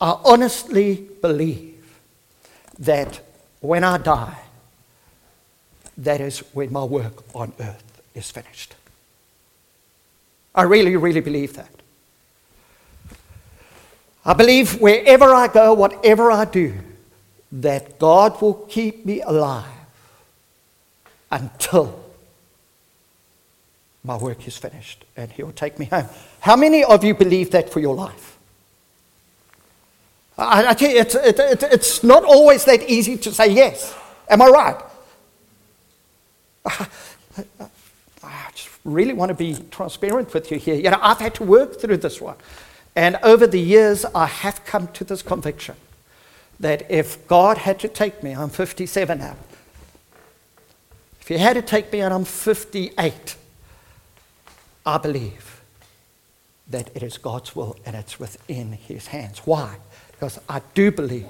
I 0.01 0.19
honestly 0.25 1.09
believe 1.21 1.77
that 2.79 3.21
when 3.61 3.85
I 3.85 3.99
die, 3.99 4.39
that 5.99 6.21
is 6.21 6.39
when 6.55 6.73
my 6.73 6.85
work 6.85 7.23
on 7.35 7.53
earth 7.61 8.03
is 8.15 8.31
finished. 8.31 8.75
I 10.55 10.63
really, 10.63 10.97
really 10.97 11.21
believe 11.21 11.55
that. 11.55 11.80
I 14.25 14.35
believe 14.35 14.81
wherever 14.81 15.33
I 15.35 15.49
go, 15.49 15.73
whatever 15.73 16.31
I 16.31 16.45
do, 16.45 16.75
that 17.53 17.99
God 17.99 18.41
will 18.41 18.55
keep 18.55 19.05
me 19.07 19.23
alive 19.23 19.67
until 21.31 22.05
my 24.05 24.17
work 24.17 24.47
is 24.47 24.57
finished 24.57 25.05
and 25.17 25.31
He 25.31 25.43
will 25.43 25.53
take 25.53 25.79
me 25.79 25.87
home. 25.87 26.07
How 26.41 26.57
many 26.57 26.85
of 26.85 27.05
you 27.05 27.15
believe 27.15 27.51
that 27.51 27.71
for 27.71 27.81
your 27.81 27.95
life? 27.95 28.39
I, 30.39 30.69
I 30.69 30.75
tell 30.75 30.91
you, 30.91 31.01
it's, 31.01 31.15
it, 31.15 31.39
it, 31.39 31.63
it's 31.65 32.03
not 32.03 32.25
always 32.25 32.65
that 32.65 32.89
easy 32.89 33.17
to 33.19 33.33
say 33.33 33.49
yes. 33.53 33.95
Am 34.29 34.41
I 34.41 34.47
right? 34.47 34.77
I, 36.65 36.87
I 38.23 38.51
just 38.55 38.71
really 38.85 39.13
want 39.13 39.31
to 39.31 39.35
be 39.35 39.57
transparent 39.71 40.33
with 40.33 40.51
you 40.51 40.59
here. 40.59 40.77
You 40.77 40.91
know, 40.91 40.99
I've 41.01 41.19
had 41.19 41.35
to 41.37 41.45
work 41.45 41.81
through 41.81 41.99
this 41.99 42.21
one. 42.21 42.37
And 42.97 43.17
over 43.23 43.47
the 43.47 43.61
years, 43.61 44.05
I 44.15 44.27
have 44.27 44.65
come 44.65 44.89
to 44.89 45.05
this 45.05 45.23
conviction 45.23 45.77
that 46.59 46.91
if 46.91 47.27
God 47.27 47.59
had 47.59 47.79
to 47.81 47.89
take 47.89 48.23
me, 48.23 48.33
I'm 48.33 48.51
57 48.51 49.19
now, 49.19 49.37
if 51.21 51.29
He 51.29 51.39
had 51.39 51.55
to 51.55 51.63
take 51.63 51.93
me 51.93 52.01
and 52.01 52.13
I'm 52.13 52.25
58, 52.25 53.37
I 54.85 54.99
believe 54.99 55.63
that 56.69 56.91
it 56.95 57.03
is 57.03 57.19
God's 57.19 57.55
will 57.57 57.77
and 57.87 57.97
it's 57.97 58.19
within 58.19 58.73
His 58.73 59.09
hands. 59.09 59.41
Why? 59.45 59.77
Because 60.13 60.39
I 60.49 60.61
do 60.75 60.91
believe 60.91 61.27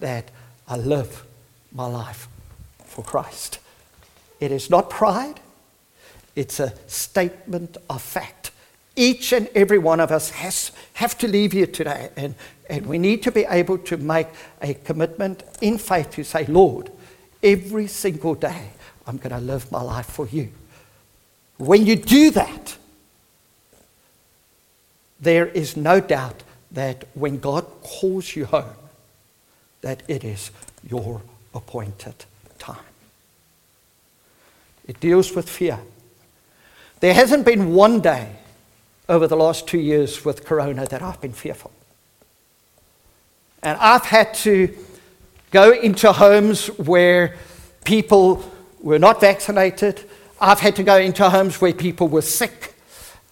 that 0.00 0.30
I 0.68 0.76
live 0.76 1.24
my 1.72 1.86
life 1.86 2.28
for 2.84 3.04
Christ. 3.04 3.58
It 4.40 4.50
is 4.50 4.68
not 4.68 4.90
pride, 4.90 5.40
it's 6.34 6.60
a 6.60 6.74
statement 6.86 7.76
of 7.88 8.02
fact. 8.02 8.50
Each 8.96 9.32
and 9.32 9.48
every 9.54 9.78
one 9.78 10.00
of 10.00 10.10
us 10.10 10.30
has 10.30 10.72
have 10.94 11.18
to 11.18 11.28
leave 11.28 11.52
here 11.52 11.66
today, 11.66 12.08
and, 12.16 12.34
and 12.70 12.86
we 12.86 12.98
need 12.98 13.22
to 13.24 13.30
be 13.30 13.44
able 13.44 13.76
to 13.78 13.98
make 13.98 14.28
a 14.62 14.72
commitment 14.72 15.44
in 15.60 15.76
faith 15.76 16.10
to 16.12 16.24
say, 16.24 16.46
Lord, 16.46 16.90
every 17.42 17.86
single 17.86 18.34
day 18.34 18.70
I'm 19.06 19.18
going 19.18 19.30
to 19.30 19.38
live 19.38 19.70
my 19.70 19.82
life 19.82 20.06
for 20.06 20.26
you. 20.26 20.50
When 21.58 21.84
you 21.84 21.96
do 21.96 22.30
that, 22.30 22.76
there 25.20 25.46
is 25.46 25.76
no 25.76 26.00
doubt 26.00 26.42
that 26.70 27.04
when 27.14 27.38
God 27.38 27.66
calls 27.82 28.34
you 28.34 28.46
home, 28.46 28.74
that 29.82 30.02
it 30.08 30.24
is 30.24 30.50
your 30.88 31.22
appointed 31.54 32.24
time. 32.58 32.78
It 34.86 35.00
deals 35.00 35.34
with 35.34 35.48
fear. 35.48 35.78
There 37.00 37.14
hasn't 37.14 37.44
been 37.44 37.74
one 37.74 38.00
day 38.00 38.30
over 39.08 39.26
the 39.26 39.36
last 39.36 39.66
two 39.66 39.78
years 39.78 40.24
with 40.24 40.44
Corona 40.44 40.86
that 40.86 41.02
I've 41.02 41.20
been 41.20 41.32
fearful. 41.32 41.70
And 43.62 43.78
I've 43.80 44.04
had 44.04 44.34
to 44.34 44.74
go 45.50 45.72
into 45.72 46.12
homes 46.12 46.66
where 46.78 47.36
people 47.84 48.44
were 48.80 48.98
not 48.98 49.20
vaccinated. 49.20 50.02
I've 50.40 50.60
had 50.60 50.76
to 50.76 50.82
go 50.82 50.96
into 50.96 51.28
homes 51.30 51.60
where 51.60 51.72
people 51.72 52.08
were 52.08 52.22
sick. 52.22 52.74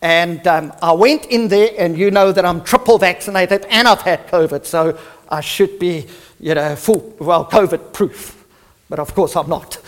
And 0.01 0.47
um, 0.47 0.73
I 0.83 0.93
went 0.93 1.27
in 1.27 1.49
there, 1.49 1.71
and 1.79 1.97
you 1.97 2.11
know 2.11 2.31
that 2.31 2.45
I'm 2.45 2.63
triple 2.63 2.99
vaccinated 2.99 3.65
and 3.71 3.89
I've 3.89 4.03
had 4.03 4.27
COVID, 4.29 4.67
so 4.67 4.99
I 5.29 5.41
should 5.41 5.79
be, 5.79 6.07
you 6.39 6.55
know, 6.55 6.77
full, 6.77 7.15
well, 7.19 7.47
COVID 7.47 7.93
proof. 7.93 8.45
But 8.91 8.99
of 8.99 9.15
course, 9.15 9.35
I'm 9.35 9.49
not. 9.49 9.79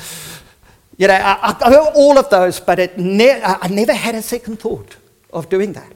You 0.96 1.08
know, 1.08 1.14
I, 1.14 1.54
I 1.60 1.70
know 1.70 1.90
all 1.94 2.18
of 2.18 2.30
those, 2.30 2.58
but 2.58 2.98
ne- 2.98 3.42
I 3.42 3.68
never 3.68 3.92
had 3.92 4.14
a 4.14 4.22
second 4.22 4.58
thought 4.58 4.96
of 5.36 5.50
doing 5.50 5.74
that. 5.74 5.94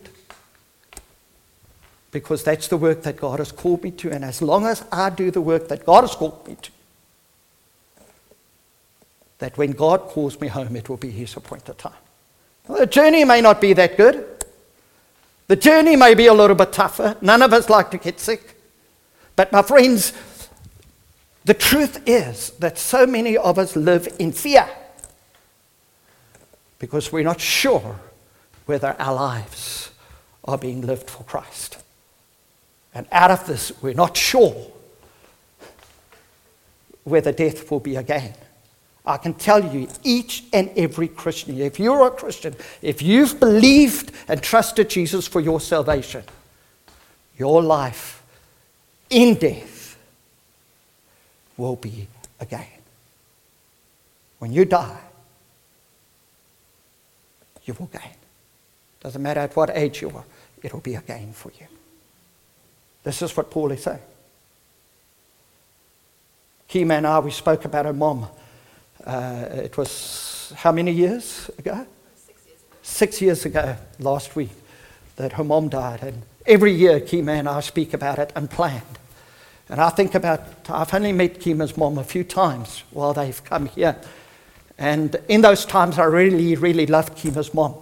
Because 2.13 2.45
that's 2.45 2.69
the 2.69 2.77
work 2.77 3.03
that 3.03 3.17
God 3.17 3.39
has 3.39 3.51
called 3.51 3.83
me 3.83 3.91
to, 3.93 4.11
and 4.11 4.25
as 4.25 4.43
long 4.43 4.67
as 4.67 4.85
I 4.93 5.11
do 5.11 5.31
the 5.31 5.41
work 5.41 5.69
that 5.69 5.87
God 5.87 6.03
has 6.03 6.15
called 6.15 6.47
me 6.47 6.57
to, 6.61 6.71
that 9.39 9.57
when 9.57 9.73
God 9.73 10.01
calls 10.01 10.39
me 10.41 10.49
home, 10.49 10.77
it 10.77 10.89
will 10.89 10.99
be 10.99 11.11
His 11.11 11.35
appointed 11.37 11.79
time. 11.79 11.95
Well, 12.69 12.81
the 12.81 12.87
journey 12.87 13.25
may 13.25 13.41
not 13.41 13.61
be 13.61 13.73
that 13.73 13.97
good. 13.97 14.45
The 15.47 15.57
journey 15.57 15.97
may 15.97 16.15
be 16.15 16.27
a 16.27 16.35
little 16.35 16.57
bit 16.57 16.73
tougher. 16.73 17.17
None 17.23 17.41
of 17.41 17.53
us 17.55 17.71
like 17.71 17.91
to 17.93 17.99
get 17.99 18.21
sick. 18.21 18.55
But, 19.37 19.51
my 19.53 19.63
friends, 19.63 20.13
the 21.45 21.55
truth 21.55 22.03
is 22.07 22.51
that 22.59 22.77
so 22.77 23.07
many 23.07 23.39
of 23.39 23.59
us 23.59 23.75
live 23.75 24.15
in 24.19 24.33
fear 24.33 24.69
because 26.79 27.11
we're 27.11 27.25
not 27.25 27.41
sure 27.41 27.99
whether 28.71 28.95
our 29.01 29.13
lives 29.13 29.91
are 30.45 30.57
being 30.57 30.81
lived 30.83 31.11
for 31.11 31.25
Christ. 31.25 31.79
And 32.95 33.05
out 33.11 33.33
of 33.33 33.45
this, 33.45 33.73
we're 33.83 33.95
not 33.95 34.17
sure 34.17 34.71
whether 37.03 37.33
death 37.33 37.69
will 37.69 37.81
be 37.81 37.97
a 37.97 38.05
gain. 38.05 38.33
I 39.05 39.17
can 39.17 39.35
tell 39.35 39.75
you, 39.75 39.89
each 40.05 40.45
and 40.53 40.71
every 40.77 41.09
Christian, 41.09 41.59
if 41.59 41.81
you're 41.81 42.07
a 42.07 42.13
Christian, 42.13 42.55
if 42.81 43.03
you've 43.03 43.41
believed 43.41 44.13
and 44.29 44.41
trusted 44.41 44.89
Jesus 44.89 45.27
for 45.27 45.41
your 45.41 45.61
salvation, 45.61 46.23
your 47.37 47.61
life 47.61 48.23
in 49.11 49.35
death 49.35 49.99
will 51.57 51.75
be 51.75 52.07
a 52.39 52.47
gain. 52.47 52.81
When 54.39 54.53
you 54.53 54.65
die, 54.65 55.01
you 57.65 57.75
will 57.77 57.87
gain. 57.87 58.20
Doesn't 59.01 59.23
matter 59.23 59.41
at 59.41 59.57
what 59.57 59.71
age 59.71 60.03
you 60.03 60.11
are, 60.11 60.25
it 60.63 60.73
will 60.73 60.81
be 60.81 60.95
a 60.95 61.01
gain 61.01 61.33
for 61.33 61.51
you. 61.59 61.67
This 63.03 63.23
is 63.23 63.37
what 63.37 63.51
Paul 63.51 63.73
is 63.73 63.83
saying. 63.83 63.99
Kima 66.69 66.99
and 66.99 67.07
I, 67.07 67.19
we 67.19 67.31
spoke 67.31 67.65
about 67.65 67.87
her 67.87 67.93
mom. 67.93 68.29
Uh, 69.05 69.47
it 69.53 69.77
was 69.77 70.53
how 70.57 70.71
many 70.71 70.93
years 70.93 71.51
ago? 71.59 71.87
Six 72.15 72.47
years 72.47 72.61
ago. 72.61 72.77
Six 72.83 73.23
years 73.23 73.45
ago, 73.47 73.77
last 73.99 74.37
week, 74.37 74.51
that 75.17 75.33
her 75.33 75.45
mom 75.45 75.69
died. 75.69 76.03
And 76.03 76.23
every 76.47 76.73
year, 76.73 77.01
Kima 77.01 77.39
and 77.39 77.49
I 77.49 77.61
speak 77.61 77.95
about 77.95 78.19
it 78.19 78.33
and 78.37 78.51
planned. 78.51 78.99
And 79.69 79.81
I 79.81 79.89
think 79.89 80.15
about, 80.15 80.41
I've 80.69 80.93
only 80.93 81.13
met 81.13 81.41
Kima's 81.41 81.77
mom 81.77 81.97
a 81.97 82.05
few 82.05 82.25
times 82.25 82.83
while 82.91 83.15
they've 83.15 83.43
come 83.45 83.67
here. 83.67 83.97
And 84.79 85.17
in 85.29 85.41
those 85.41 85.65
times, 85.65 85.99
I 85.99 86.05
really, 86.05 86.57
really 86.57 86.87
loved 86.87 87.17
Kima's 87.17 87.55
mom. 87.55 87.75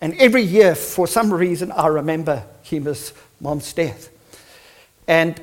And 0.00 0.14
every 0.14 0.42
year, 0.42 0.74
for 0.74 1.06
some 1.06 1.32
reason, 1.32 1.72
I 1.72 1.88
remember 1.88 2.44
Kima's 2.64 3.12
mom's 3.40 3.72
death. 3.72 4.08
And, 5.06 5.40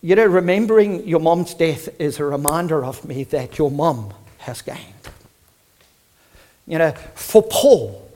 you 0.00 0.14
know, 0.14 0.24
remembering 0.24 1.06
your 1.06 1.20
mom's 1.20 1.54
death 1.54 1.88
is 2.00 2.18
a 2.18 2.24
reminder 2.24 2.84
of 2.84 3.04
me 3.04 3.24
that 3.24 3.58
your 3.58 3.70
mom 3.70 4.14
has 4.38 4.62
gained. 4.62 4.78
You 6.66 6.78
know, 6.78 6.92
for 7.14 7.42
Paul, 7.42 8.10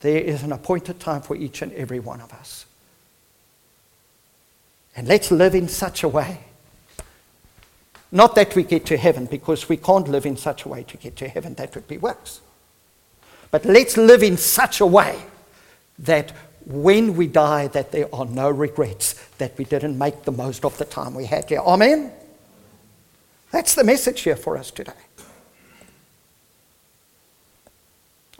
there 0.00 0.20
is 0.20 0.42
an 0.42 0.52
appointed 0.52 1.00
time 1.00 1.22
for 1.22 1.34
each 1.34 1.62
and 1.62 1.72
every 1.72 2.00
one 2.00 2.20
of 2.20 2.32
us. 2.32 2.66
And 4.96 5.08
let's 5.08 5.30
live 5.30 5.54
in 5.54 5.68
such 5.68 6.02
a 6.02 6.08
way 6.08 6.40
not 8.14 8.36
that 8.36 8.54
we 8.54 8.62
get 8.62 8.86
to 8.86 8.96
heaven, 8.96 9.26
because 9.26 9.68
we 9.68 9.76
can't 9.76 10.06
live 10.06 10.24
in 10.24 10.36
such 10.36 10.64
a 10.64 10.68
way 10.68 10.84
to 10.84 10.96
get 10.96 11.16
to 11.16 11.28
heaven. 11.28 11.54
That 11.54 11.74
would 11.74 11.88
be 11.88 11.98
worse. 11.98 12.40
But 13.54 13.64
let's 13.66 13.96
live 13.96 14.24
in 14.24 14.36
such 14.36 14.80
a 14.80 14.86
way 14.86 15.16
that 16.00 16.32
when 16.66 17.14
we 17.14 17.28
die, 17.28 17.68
that 17.68 17.92
there 17.92 18.12
are 18.12 18.24
no 18.24 18.50
regrets, 18.50 19.12
that 19.38 19.56
we 19.56 19.64
didn't 19.64 19.96
make 19.96 20.24
the 20.24 20.32
most 20.32 20.64
of 20.64 20.76
the 20.76 20.84
time 20.84 21.14
we 21.14 21.26
had 21.26 21.48
here. 21.48 21.60
Amen? 21.60 22.10
That's 23.52 23.76
the 23.76 23.84
message 23.84 24.22
here 24.22 24.34
for 24.34 24.58
us 24.58 24.72
today. 24.72 24.90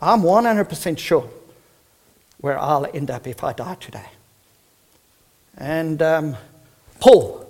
I'm 0.01 0.23
100% 0.23 0.99
sure 0.99 1.31
where 2.39 2.59
I'll 2.59 2.87
end 2.93 3.09
up 3.09 3.29
if 3.29 3.45
I 3.45 3.53
die 3.53 3.77
today. 3.77 4.09
And 5.57 6.03
um, 6.03 6.37
Paul, 6.99 7.49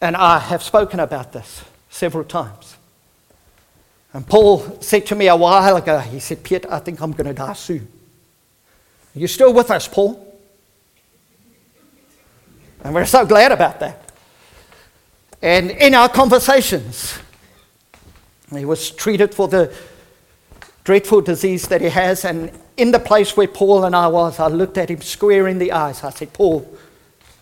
and 0.00 0.16
I 0.16 0.38
have 0.38 0.62
spoken 0.62 0.98
about 0.98 1.34
this 1.34 1.62
several 1.90 2.24
times. 2.24 2.76
And 4.16 4.26
Paul 4.26 4.80
said 4.80 5.04
to 5.08 5.14
me 5.14 5.28
a 5.28 5.36
while 5.36 5.76
ago, 5.76 5.98
he 5.98 6.20
said, 6.20 6.42
Piet, 6.42 6.64
I 6.70 6.78
think 6.78 7.02
I'm 7.02 7.12
going 7.12 7.26
to 7.26 7.34
die 7.34 7.52
soon. 7.52 7.86
Are 9.14 9.18
you 9.18 9.26
still 9.26 9.52
with 9.52 9.70
us, 9.70 9.86
Paul? 9.86 10.40
And 12.82 12.94
we're 12.94 13.04
so 13.04 13.26
glad 13.26 13.52
about 13.52 13.78
that. 13.80 14.10
And 15.42 15.70
in 15.70 15.94
our 15.94 16.08
conversations, 16.08 17.18
he 18.50 18.64
was 18.64 18.90
treated 18.90 19.34
for 19.34 19.48
the 19.48 19.70
dreadful 20.84 21.20
disease 21.20 21.68
that 21.68 21.82
he 21.82 21.90
has. 21.90 22.24
And 22.24 22.50
in 22.78 22.92
the 22.92 22.98
place 22.98 23.36
where 23.36 23.46
Paul 23.46 23.84
and 23.84 23.94
I 23.94 24.06
was, 24.06 24.40
I 24.40 24.46
looked 24.46 24.78
at 24.78 24.88
him 24.88 25.02
square 25.02 25.46
in 25.46 25.58
the 25.58 25.72
eyes. 25.72 26.02
I 26.02 26.08
said, 26.08 26.32
Paul, 26.32 26.66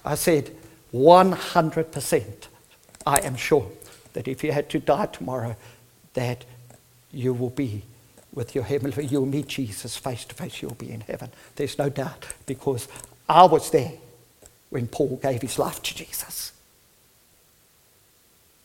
I 0.05 0.16
said, 0.16 0.51
100%, 0.93 2.25
I 3.07 3.18
am 3.18 3.37
sure 3.37 3.70
that 4.14 4.27
if 4.27 4.43
you 4.43 4.51
had 4.51 4.68
to 4.70 4.81
die 4.81 5.07
tomorrow, 5.07 5.55
that 6.14 6.45
you 7.15 7.33
will 7.33 7.51
be 7.51 7.83
with 8.33 8.55
your 8.55 8.65
heavenly, 8.65 9.07
you'll 9.07 9.27
meet 9.27 9.47
Jesus 9.47 9.97
face 9.97 10.25
to 10.25 10.35
face, 10.35 10.61
you'll 10.61 10.75
be 10.75 10.91
in 10.91 11.01
heaven. 11.03 11.31
There's 11.57 11.79
no 11.79 11.89
doubt, 11.89 12.27
because 12.47 12.89
I 13.29 13.45
was 13.45 13.71
there 13.71 13.93
when 14.71 14.89
Paul 14.89 15.21
gave 15.23 15.41
his 15.41 15.59
life 15.59 15.83
to 15.83 15.95
Jesus. 15.95 16.53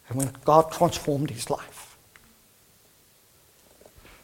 And 0.08 0.18
when 0.18 0.32
God 0.44 0.72
transformed 0.72 1.30
his 1.30 1.50
life. 1.52 1.96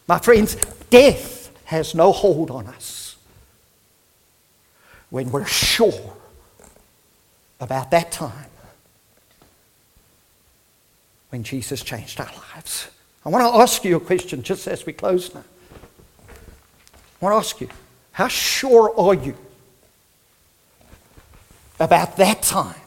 My 0.07 0.17
friends, 0.17 0.55
death 0.89 1.51
has 1.65 1.93
no 1.93 2.11
hold 2.11 2.49
on 2.49 2.67
us 2.67 3.17
when 5.09 5.31
we're 5.31 5.45
sure 5.45 6.17
about 7.59 7.91
that 7.91 8.11
time 8.11 8.49
when 11.29 11.43
Jesus 11.43 11.83
changed 11.83 12.19
our 12.19 12.31
lives. 12.55 12.87
I 13.25 13.29
want 13.29 13.43
to 13.53 13.59
ask 13.59 13.83
you 13.83 13.95
a 13.95 13.99
question 13.99 14.43
just 14.43 14.67
as 14.67 14.85
we 14.85 14.93
close 14.93 15.33
now. 15.33 15.43
I 17.21 17.25
want 17.25 17.33
to 17.33 17.37
ask 17.37 17.59
you, 17.59 17.69
how 18.11 18.27
sure 18.27 18.93
are 18.97 19.15
you 19.15 19.35
about 21.79 22.17
that 22.17 22.43
time 22.43 22.79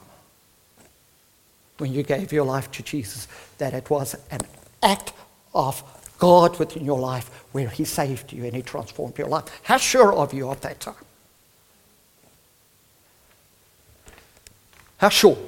when 1.78 1.92
you 1.92 2.02
gave 2.02 2.32
your 2.32 2.44
life 2.44 2.70
to 2.72 2.82
Jesus 2.82 3.26
that 3.58 3.74
it 3.74 3.90
was 3.90 4.14
an 4.30 4.40
act 4.82 5.12
of 5.54 5.82
God 6.18 6.58
within 6.58 6.84
your 6.84 7.00
life 7.00 7.28
where 7.52 7.68
He 7.68 7.84
saved 7.84 8.32
you 8.32 8.44
and 8.44 8.54
He 8.54 8.62
transformed 8.62 9.18
your 9.18 9.28
life? 9.28 9.44
How 9.64 9.76
sure 9.76 10.12
are 10.12 10.28
you 10.32 10.48
of 10.50 10.60
that 10.60 10.78
time? 10.78 10.94
How 14.98 15.08
sure? 15.08 15.38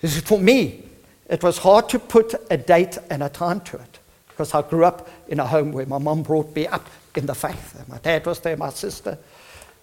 This 0.00 0.16
is 0.16 0.22
for 0.22 0.38
me. 0.38 0.84
It 1.28 1.42
was 1.42 1.58
hard 1.58 1.88
to 1.90 1.98
put 1.98 2.34
a 2.50 2.56
date 2.56 2.98
and 3.08 3.22
a 3.22 3.28
time 3.28 3.60
to 3.62 3.76
it 3.76 3.98
because 4.28 4.54
I 4.54 4.62
grew 4.62 4.84
up 4.84 5.08
in 5.28 5.38
a 5.38 5.46
home 5.46 5.70
where 5.72 5.86
my 5.86 5.98
mom 5.98 6.22
brought 6.22 6.54
me 6.54 6.66
up 6.66 6.88
in 7.14 7.26
the 7.26 7.34
faith. 7.34 7.84
My 7.88 7.98
dad 7.98 8.26
was 8.26 8.40
there, 8.40 8.56
my 8.56 8.70
sister. 8.70 9.18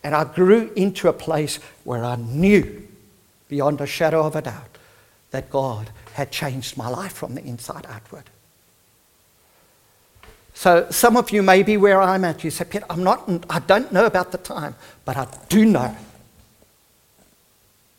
And 0.04 0.16
I 0.16 0.24
grew 0.24 0.72
into 0.76 1.10
a 1.10 1.14
place 1.14 1.60
where 1.84 2.04
I 2.04 2.16
knew 2.16 2.88
beyond 3.48 3.82
a 3.82 3.86
shadow 3.86 4.26
of 4.26 4.36
a 4.36 4.42
doubt 4.42 4.78
that 5.32 5.50
God 5.50 5.90
had 6.14 6.32
changed 6.32 6.78
my 6.78 6.88
life 6.88 7.14
from 7.14 7.36
the 7.36 7.44
inside 7.44 7.86
outward. 7.88 8.24
So 10.54 10.88
some 10.90 11.16
of 11.16 11.30
you 11.30 11.44
may 11.44 11.62
be 11.62 11.78
where 11.78 12.02
I'm 12.02 12.26
at. 12.26 12.44
You 12.44 12.50
say, 12.50 12.66
Peter, 12.66 12.86
I'm 12.90 13.04
not, 13.04 13.30
I 13.50 13.60
don't 13.60 13.92
know 13.92 14.06
about 14.06 14.32
the 14.32 14.40
time, 14.40 14.76
but 15.06 15.16
I 15.16 15.28
do 15.50 15.66
know 15.66 15.96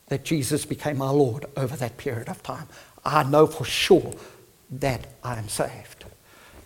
that 0.08 0.24
Jesus 0.24 0.64
became 0.64 0.98
my 0.98 1.10
Lord 1.10 1.46
over 1.56 1.76
that 1.76 1.96
period 1.96 2.28
of 2.28 2.42
time. 2.42 2.66
I 3.04 3.22
know 3.22 3.46
for 3.46 3.64
sure 3.64 4.12
that 4.70 5.06
I 5.22 5.38
am 5.38 5.48
saved. 5.48 6.04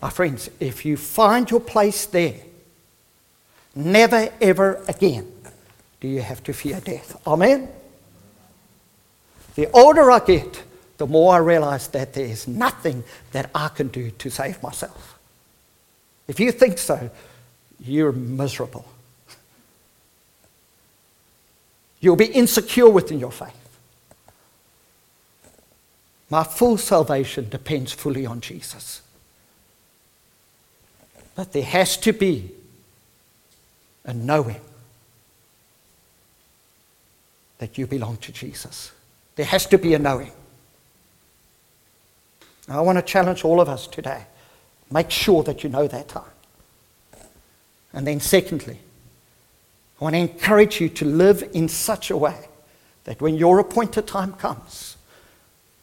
My 0.01 0.09
friends, 0.09 0.49
if 0.59 0.85
you 0.85 0.97
find 0.97 1.49
your 1.49 1.59
place 1.59 2.05
there, 2.05 2.35
never 3.75 4.29
ever 4.41 4.83
again 4.87 5.31
do 6.01 6.07
you 6.07 6.21
have 6.21 6.43
to 6.43 6.53
fear 6.53 6.81
death. 6.81 7.15
Amen? 7.25 7.69
The 9.55 9.71
older 9.71 10.11
I 10.11 10.19
get, 10.19 10.63
the 10.97 11.07
more 11.07 11.33
I 11.33 11.37
realize 11.37 11.87
that 11.89 12.13
there 12.13 12.25
is 12.25 12.47
nothing 12.47 13.03
that 13.31 13.49
I 13.55 13.69
can 13.69 13.87
do 13.87 14.11
to 14.11 14.29
save 14.29 14.61
myself. 14.61 15.17
If 16.27 16.39
you 16.39 16.51
think 16.51 16.77
so, 16.77 17.09
you're 17.79 18.11
miserable. 18.11 18.85
You'll 22.03 22.17
be 22.17 22.25
insecure 22.25 22.89
within 22.89 23.17
your 23.17 23.31
faith. 23.31 23.79
My 26.29 26.43
full 26.43 26.77
salvation 26.77 27.47
depends 27.47 27.93
fully 27.93 28.25
on 28.25 28.41
Jesus. 28.41 29.01
But 31.33 31.53
there 31.53 31.63
has 31.63 31.95
to 31.95 32.11
be 32.11 32.51
a 34.03 34.13
knowing 34.13 34.59
that 37.59 37.77
you 37.77 37.87
belong 37.87 38.17
to 38.17 38.33
Jesus. 38.33 38.91
There 39.37 39.45
has 39.45 39.65
to 39.67 39.77
be 39.77 39.93
a 39.93 39.99
knowing. 39.99 40.33
I 42.67 42.81
want 42.81 42.97
to 42.97 43.01
challenge 43.01 43.45
all 43.45 43.61
of 43.61 43.69
us 43.69 43.87
today. 43.87 44.25
Make 44.91 45.09
sure 45.09 45.41
that 45.43 45.63
you 45.63 45.69
know 45.69 45.87
that 45.87 46.09
time. 46.09 46.23
And 47.93 48.05
then, 48.05 48.19
secondly, 48.19 48.79
I 49.99 50.03
want 50.03 50.15
to 50.15 50.19
encourage 50.19 50.81
you 50.81 50.89
to 50.89 51.05
live 51.05 51.49
in 51.53 51.67
such 51.69 52.09
a 52.09 52.17
way 52.17 52.47
that 53.03 53.21
when 53.21 53.35
your 53.35 53.59
appointed 53.59 54.07
time 54.07 54.33
comes, 54.33 54.97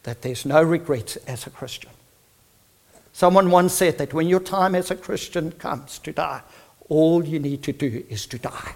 that 0.03 0.21
there's 0.21 0.45
no 0.45 0.61
regrets 0.61 1.15
as 1.27 1.45
a 1.47 1.49
Christian. 1.49 1.91
Someone 3.13 3.51
once 3.51 3.73
said 3.73 3.97
that 3.97 4.13
when 4.13 4.27
your 4.27 4.39
time 4.39 4.75
as 4.75 4.89
a 4.89 4.95
Christian 4.95 5.51
comes 5.51 5.99
to 5.99 6.11
die, 6.11 6.41
all 6.89 7.23
you 7.23 7.39
need 7.39 7.63
to 7.63 7.71
do 7.71 8.03
is 8.09 8.25
to 8.27 8.37
die. 8.37 8.73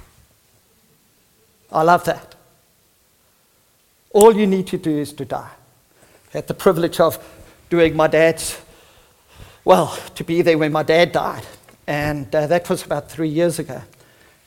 I 1.72 1.82
love 1.82 2.06
that. 2.06 2.36
All 4.12 4.36
you 4.36 4.48
need 4.48 4.68
to 4.68 4.78
do 4.78 4.92
is 4.98 5.12
to 5.14 5.26
die. 5.26 5.52
I 6.34 6.38
had 6.38 6.48
the 6.48 6.54
privilege 6.54 7.00
of 7.00 7.18
doing 7.70 7.96
my 7.96 8.08
dad's, 8.08 8.60
well, 9.64 9.98
to 10.16 10.24
be 10.24 10.42
there 10.42 10.58
when 10.58 10.72
my 10.72 10.84
dad 10.84 11.12
died. 11.12 11.46
And 11.88 12.34
uh, 12.34 12.48
that 12.48 12.70
was 12.70 12.84
about 12.84 13.10
three 13.10 13.30
years 13.30 13.60
ago. 13.60 13.82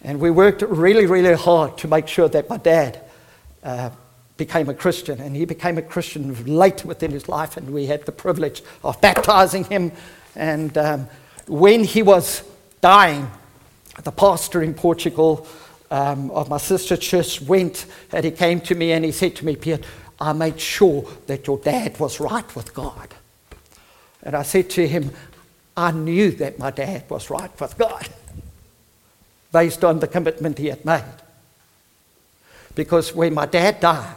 And 0.02 0.20
we 0.20 0.30
worked 0.30 0.62
really, 0.62 1.06
really 1.06 1.34
hard 1.34 1.76
to 1.78 1.88
make 1.88 2.06
sure 2.06 2.28
that 2.28 2.48
my 2.48 2.56
dad 2.56 3.00
uh, 3.64 3.90
became 4.36 4.68
a 4.68 4.74
Christian. 4.74 5.20
And 5.20 5.34
he 5.34 5.44
became 5.44 5.76
a 5.76 5.82
Christian 5.82 6.44
late 6.46 6.84
within 6.84 7.10
his 7.10 7.28
life, 7.28 7.56
and 7.56 7.72
we 7.72 7.86
had 7.86 8.06
the 8.06 8.12
privilege 8.12 8.62
of 8.84 9.00
baptizing 9.00 9.64
him. 9.64 9.92
And 10.36 10.76
um, 10.78 11.08
when 11.46 11.84
he 11.84 12.02
was 12.02 12.42
dying, 12.80 13.28
the 14.04 14.12
pastor 14.12 14.62
in 14.62 14.74
Portugal 14.74 15.46
um, 15.90 16.30
of 16.30 16.48
my 16.48 16.58
sister's 16.58 17.00
church 17.00 17.40
went 17.42 17.86
and 18.12 18.24
he 18.24 18.30
came 18.30 18.60
to 18.60 18.74
me 18.74 18.92
and 18.92 19.04
he 19.04 19.10
said 19.10 19.34
to 19.36 19.46
me, 19.46 19.56
Pierre, 19.56 19.80
I 20.20 20.32
made 20.32 20.60
sure 20.60 21.08
that 21.26 21.46
your 21.46 21.58
dad 21.58 21.98
was 21.98 22.20
right 22.20 22.54
with 22.54 22.74
God. 22.74 23.14
And 24.22 24.36
I 24.36 24.42
said 24.42 24.70
to 24.70 24.86
him, 24.86 25.10
I 25.76 25.90
knew 25.92 26.30
that 26.32 26.58
my 26.58 26.70
dad 26.70 27.04
was 27.08 27.30
right 27.30 27.50
with 27.60 27.78
God 27.78 28.08
based 29.52 29.84
on 29.84 30.00
the 30.00 30.06
commitment 30.06 30.58
he 30.58 30.66
had 30.66 30.84
made. 30.84 31.04
Because 32.74 33.14
when 33.14 33.34
my 33.34 33.46
dad 33.46 33.80
died, 33.80 34.14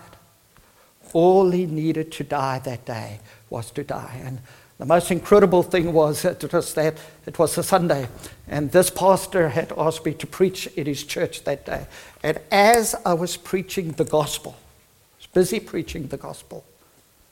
all 1.14 1.52
he 1.52 1.66
needed 1.66 2.12
to 2.14 2.24
die 2.24 2.60
that 2.60 2.86
day 2.86 3.20
was 3.50 3.72
to 3.72 3.84
die. 3.84 4.22
And 4.24 4.40
the 4.78 4.86
most 4.86 5.12
incredible 5.12 5.64
thing 5.64 5.94
was 5.94 6.26
it 6.26 6.52
was 6.52 6.74
that 6.74 6.98
it 7.26 7.38
was 7.38 7.58
a 7.58 7.64
Sunday, 7.64 8.08
and 8.48 8.72
this 8.72 8.90
pastor 8.90 9.50
had 9.50 9.72
asked 9.78 10.06
me 10.06 10.14
to 10.16 10.28
preach 10.28 10.68
in 10.68 10.88
his 10.88 11.04
church 11.04 11.44
that 11.44 11.66
day. 11.66 11.86
And 12.24 12.40
as 12.52 12.96
I 13.06 13.14
was 13.14 13.38
preaching 13.38 13.92
the 13.92 14.06
gospel, 14.06 14.56
I 14.58 15.18
was 15.20 15.28
busy 15.28 15.60
preaching 15.60 16.08
the 16.08 16.18
gospel, 16.18 16.64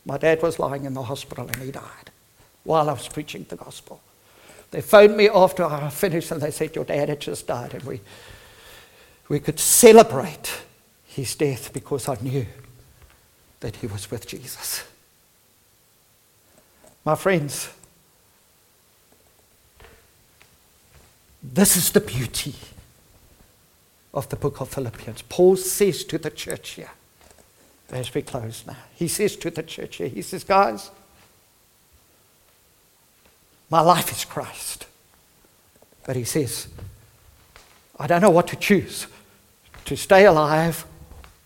my 0.06 0.18
dad 0.18 0.41
was 0.41 0.60
lying 0.60 0.86
in 0.86 0.93
the 0.93 1.04
hospital 1.04 1.47
and 1.47 1.56
he 1.58 1.72
died 1.72 2.12
while 2.64 2.89
I 2.89 2.93
was 2.93 3.08
preaching 3.08 3.45
the 3.50 3.56
gospel. 3.56 4.02
They 4.72 4.82
phoned 4.82 5.17
me 5.17 5.30
after 5.30 5.63
I 5.63 5.89
finished 5.89 6.32
and 6.32 6.41
they 6.41 6.51
said, 6.51 6.76
Your 6.76 6.86
dad 6.86 7.09
had 7.09 7.20
just 7.20 7.47
died. 7.47 7.74
And 7.74 7.84
we, 7.84 8.01
we 9.28 9.39
could 9.39 9.59
celebrate 9.59 10.51
his 11.05 11.36
death 11.36 11.74
because 11.74 12.07
I 12.07 12.17
knew 12.22 12.45
that 13.61 13.78
he 13.78 13.88
was 13.88 14.09
with 14.11 14.28
Jesus. 14.28 14.84
My 17.03 17.15
friends, 17.15 17.70
this 21.41 21.76
is 21.76 21.91
the 21.91 22.01
beauty 22.01 22.55
of 24.13 24.30
the 24.30 24.36
book 24.36 24.61
of 24.61 24.70
Philippians. 24.70 25.24
Paul 25.24 25.55
says 25.55 26.03
to 26.05 26.17
the 26.17 26.30
church 26.30 26.72
here, 26.72 26.91
as 27.91 28.13
we 28.13 28.22
close 28.22 28.63
now, 28.67 28.78
he 28.93 29.07
says 29.07 29.36
to 29.38 29.49
the 29.49 29.63
church 29.63 29.95
here, 29.95 30.07
he 30.07 30.22
says, 30.22 30.43
Guys, 30.43 30.91
my 33.70 33.82
life 33.82 34.11
is 34.11 34.26
Christ. 34.26 34.86
But 36.05 36.15
he 36.15 36.24
says, 36.24 36.67
I 37.99 38.07
don't 38.07 38.22
know 38.22 38.30
what 38.30 38.47
to 38.47 38.55
choose 38.55 39.07
to 39.86 39.97
stay 39.97 40.26
alive 40.26 40.86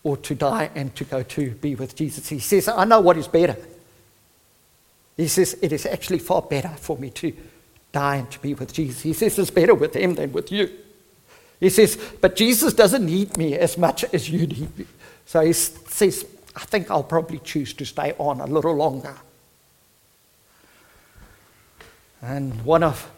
or 0.02 0.16
to 0.18 0.34
die 0.34 0.70
and 0.74 0.94
to 0.96 1.04
go 1.04 1.22
to 1.22 1.50
be 1.52 1.74
with 1.74 1.96
Jesus. 1.96 2.28
He 2.28 2.38
says, 2.38 2.68
I 2.68 2.84
know 2.84 3.00
what 3.00 3.16
is 3.16 3.26
better. 3.26 3.56
He 5.16 5.28
says, 5.28 5.56
It 5.62 5.72
is 5.72 5.86
actually 5.86 6.18
far 6.18 6.42
better 6.42 6.68
for 6.68 6.96
me 6.98 7.10
to 7.10 7.32
die 7.92 8.16
and 8.16 8.30
to 8.30 8.38
be 8.40 8.54
with 8.54 8.72
Jesus. 8.72 9.02
He 9.02 9.12
says, 9.12 9.38
It's 9.38 9.50
better 9.50 9.74
with 9.74 9.94
him 9.94 10.14
than 10.14 10.32
with 10.32 10.52
you. 10.52 10.70
He 11.60 11.70
says, 11.70 11.96
But 12.20 12.36
Jesus 12.36 12.74
doesn't 12.74 13.04
need 13.04 13.36
me 13.36 13.54
as 13.54 13.78
much 13.78 14.04
as 14.12 14.28
you 14.28 14.46
need 14.46 14.78
me. 14.78 14.86
So 15.24 15.40
he 15.40 15.52
says, 15.52 16.26
I 16.54 16.60
think 16.60 16.90
I'll 16.90 17.02
probably 17.02 17.38
choose 17.38 17.72
to 17.74 17.86
stay 17.86 18.12
on 18.18 18.40
a 18.40 18.46
little 18.46 18.74
longer. 18.74 19.16
And 22.24 22.64
one 22.64 22.82
of 22.82 23.10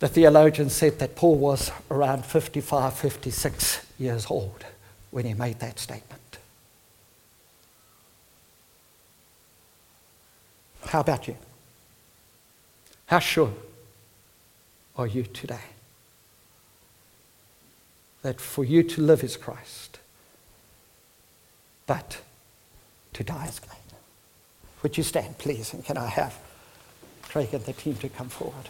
the 0.00 0.08
theologians 0.08 0.72
said 0.72 0.98
that 0.98 1.14
Paul 1.14 1.36
was 1.36 1.70
around 1.92 2.26
55, 2.26 2.92
56 2.92 3.86
years 4.00 4.26
old 4.28 4.64
when 5.12 5.26
he 5.26 5.34
made 5.34 5.60
that 5.60 5.78
statement. 5.78 6.38
How 10.86 11.00
about 11.00 11.28
you? 11.28 11.36
How 13.06 13.20
sure 13.20 13.52
are 14.96 15.06
you 15.06 15.22
today 15.22 15.70
that 18.22 18.40
for 18.40 18.64
you 18.64 18.82
to 18.82 19.00
live 19.00 19.22
is 19.22 19.36
Christ, 19.36 20.00
but 21.86 22.20
to 23.12 23.22
die 23.22 23.46
is 23.46 23.60
gain? 23.60 23.70
Would 24.82 24.96
you 24.96 25.04
stand, 25.04 25.38
please, 25.38 25.72
and 25.72 25.84
can 25.84 25.96
I 25.96 26.08
have 26.08 26.36
Craig 27.32 27.54
and 27.54 27.64
the 27.64 27.72
team 27.72 27.94
to 27.94 28.10
come 28.10 28.28
forward? 28.28 28.68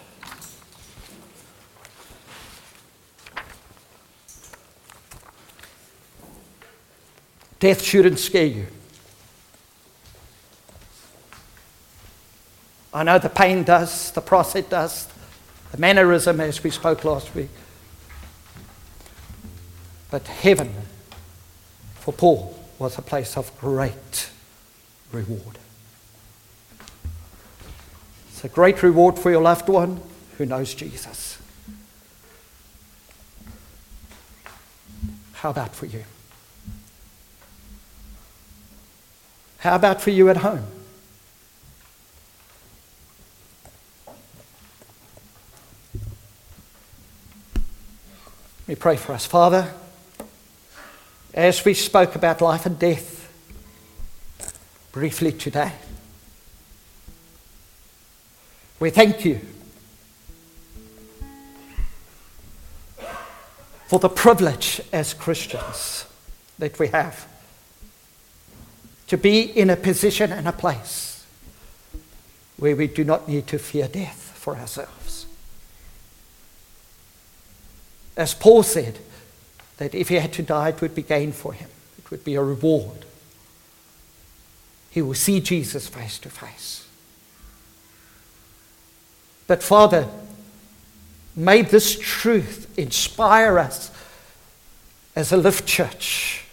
Death 7.58 7.82
shouldn't 7.82 8.20
scare 8.20 8.46
you. 8.46 8.66
I 12.94 13.02
know 13.02 13.18
the 13.18 13.28
pain 13.28 13.64
does, 13.64 14.12
the 14.12 14.20
process 14.20 14.66
does, 14.66 15.08
the 15.72 15.78
mannerism 15.78 16.40
as 16.40 16.62
we 16.62 16.70
spoke 16.70 17.04
last 17.04 17.34
week. 17.34 17.50
But 20.08 20.28
heaven 20.28 20.72
for 21.96 22.12
Paul 22.12 22.56
was 22.78 22.96
a 22.96 23.02
place 23.02 23.36
of 23.36 23.58
great 23.58 24.30
reward. 25.10 25.58
A 28.44 28.48
great 28.48 28.82
reward 28.82 29.18
for 29.18 29.30
your 29.30 29.42
loved 29.42 29.68
one 29.68 30.00
who 30.36 30.46
knows 30.46 30.74
Jesus. 30.74 31.38
How 35.34 35.50
about 35.50 35.74
for 35.74 35.86
you? 35.86 36.04
How 39.58 39.76
about 39.76 40.00
for 40.00 40.10
you 40.10 40.28
at 40.28 40.38
home? 40.38 40.64
Let 48.60 48.68
me 48.68 48.74
pray 48.74 48.96
for 48.96 49.12
us. 49.12 49.26
Father, 49.26 49.72
as 51.34 51.64
we 51.64 51.74
spoke 51.74 52.16
about 52.16 52.40
life 52.40 52.66
and 52.66 52.78
death 52.78 53.28
briefly 54.90 55.32
today, 55.32 55.72
we 58.82 58.90
thank 58.90 59.24
you 59.24 59.38
for 63.86 64.00
the 64.00 64.08
privilege 64.08 64.80
as 64.92 65.14
Christians 65.14 66.04
that 66.58 66.76
we 66.80 66.88
have 66.88 67.28
to 69.06 69.16
be 69.16 69.42
in 69.42 69.70
a 69.70 69.76
position 69.76 70.32
and 70.32 70.48
a 70.48 70.52
place 70.52 71.24
where 72.56 72.74
we 72.74 72.88
do 72.88 73.04
not 73.04 73.28
need 73.28 73.46
to 73.46 73.58
fear 73.60 73.86
death 73.86 74.32
for 74.34 74.56
ourselves. 74.56 75.26
As 78.16 78.34
Paul 78.34 78.64
said, 78.64 78.98
that 79.76 79.94
if 79.94 80.08
he 80.08 80.16
had 80.16 80.32
to 80.32 80.42
die, 80.42 80.70
it 80.70 80.80
would 80.80 80.96
be 80.96 81.02
gain 81.02 81.30
for 81.30 81.52
him, 81.52 81.70
it 81.98 82.10
would 82.10 82.24
be 82.24 82.34
a 82.34 82.42
reward. 82.42 83.04
He 84.90 85.02
will 85.02 85.14
see 85.14 85.38
Jesus 85.38 85.86
face 85.86 86.18
to 86.18 86.28
face. 86.30 86.88
But, 89.46 89.62
Father, 89.62 90.08
may 91.34 91.62
this 91.62 91.98
truth 91.98 92.72
inspire 92.78 93.58
us 93.58 93.90
as 95.14 95.32
a 95.32 95.36
Lift 95.36 95.66
Church, 95.66 96.44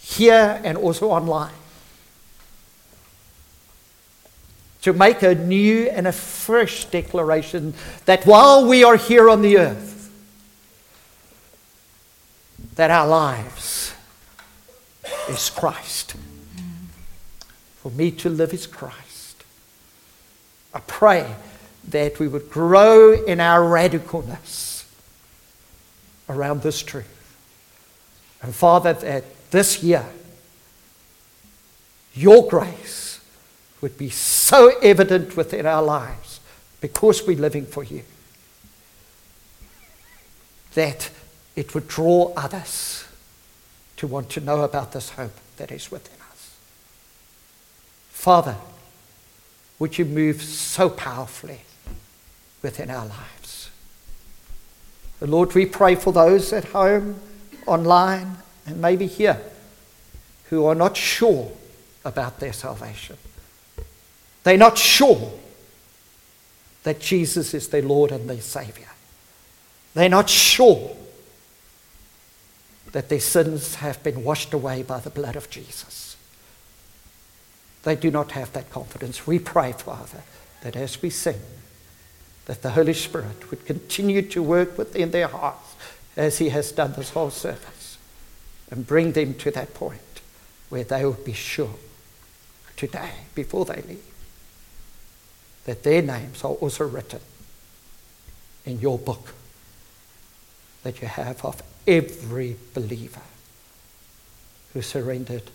here 0.00 0.60
and 0.64 0.76
also 0.76 1.08
online, 1.10 1.54
to 4.82 4.92
make 4.92 5.22
a 5.22 5.34
new 5.34 5.88
and 5.88 6.06
a 6.06 6.12
fresh 6.12 6.84
declaration 6.86 7.72
that 8.04 8.26
while 8.26 8.66
we 8.66 8.82
are 8.82 8.96
here 8.96 9.30
on 9.30 9.40
the 9.40 9.56
earth, 9.56 10.10
that 12.74 12.90
our 12.90 13.06
lives 13.06 13.94
is 15.28 15.50
Christ. 15.50 16.14
For 17.76 17.90
me 17.90 18.10
to 18.12 18.28
live 18.28 18.52
is 18.52 18.66
Christ. 18.66 19.44
I 20.74 20.80
pray 20.80 21.34
that 21.88 22.18
we 22.18 22.28
would 22.28 22.50
grow 22.50 23.12
in 23.12 23.40
our 23.40 23.60
radicalness 23.60 24.84
around 26.28 26.62
this 26.62 26.82
truth. 26.82 27.08
And 28.42 28.54
Father, 28.54 28.92
that 28.92 29.24
this 29.50 29.82
year, 29.82 30.06
your 32.14 32.48
grace 32.48 33.20
would 33.80 33.98
be 33.98 34.10
so 34.10 34.78
evident 34.80 35.36
within 35.36 35.66
our 35.66 35.82
lives 35.82 36.40
because 36.80 37.26
we're 37.26 37.38
living 37.38 37.66
for 37.66 37.84
you 37.84 38.02
that 40.74 41.10
it 41.54 41.74
would 41.74 41.86
draw 41.86 42.32
others 42.36 43.04
to 43.96 44.06
want 44.06 44.30
to 44.30 44.40
know 44.40 44.62
about 44.62 44.92
this 44.92 45.10
hope 45.10 45.34
that 45.56 45.70
is 45.70 45.90
within 45.90 46.18
us. 46.32 46.56
Father, 48.10 48.56
would 49.78 49.98
you 49.98 50.04
move 50.04 50.42
so 50.42 50.88
powerfully 50.88 51.60
within 52.62 52.90
our 52.90 53.06
lives? 53.06 53.70
The 55.20 55.26
Lord, 55.26 55.54
we 55.54 55.66
pray 55.66 55.94
for 55.94 56.12
those 56.12 56.52
at 56.52 56.64
home, 56.66 57.20
online, 57.66 58.38
and 58.66 58.80
maybe 58.80 59.06
here 59.06 59.40
who 60.50 60.64
are 60.64 60.74
not 60.74 60.96
sure 60.96 61.52
about 62.04 62.40
their 62.40 62.52
salvation. 62.52 63.16
They're 64.42 64.56
not 64.56 64.76
sure 64.76 65.32
that 66.82 67.00
Jesus 67.00 67.54
is 67.54 67.68
their 67.68 67.82
Lord 67.82 68.10
and 68.10 68.28
their 68.28 68.40
Savior. 68.40 68.88
They're 69.94 70.08
not 70.08 70.28
sure 70.28 70.96
that 72.92 73.08
their 73.08 73.20
sins 73.20 73.76
have 73.76 74.02
been 74.02 74.24
washed 74.24 74.52
away 74.52 74.82
by 74.82 75.00
the 75.00 75.10
blood 75.10 75.36
of 75.36 75.48
Jesus. 75.48 76.16
They 77.84 77.96
do 77.96 78.10
not 78.10 78.32
have 78.32 78.52
that 78.52 78.70
confidence. 78.70 79.26
We 79.26 79.38
pray, 79.38 79.72
Father, 79.72 80.22
that 80.62 80.76
as 80.76 81.00
we 81.00 81.10
sing, 81.10 81.40
that 82.46 82.62
the 82.62 82.70
Holy 82.70 82.94
Spirit 82.94 83.50
would 83.50 83.64
continue 83.64 84.22
to 84.22 84.42
work 84.42 84.76
within 84.76 85.10
their 85.10 85.28
hearts 85.28 85.74
as 86.16 86.38
He 86.38 86.48
has 86.50 86.72
done 86.72 86.92
this 86.92 87.10
whole 87.10 87.30
service 87.30 87.98
and 88.70 88.86
bring 88.86 89.12
them 89.12 89.34
to 89.34 89.50
that 89.50 89.74
point 89.74 90.20
where 90.68 90.84
they 90.84 91.04
will 91.04 91.12
be 91.12 91.32
sure 91.32 91.74
today, 92.76 93.10
before 93.34 93.64
they 93.64 93.82
leave, 93.82 94.04
that 95.64 95.82
their 95.82 96.02
names 96.02 96.42
are 96.42 96.52
also 96.52 96.88
written 96.88 97.20
in 98.64 98.80
your 98.80 98.98
book 98.98 99.34
that 100.82 101.00
you 101.00 101.08
have 101.08 101.44
of 101.44 101.62
every 101.86 102.56
believer 102.74 103.20
who 104.72 104.82
surrendered 104.82 105.50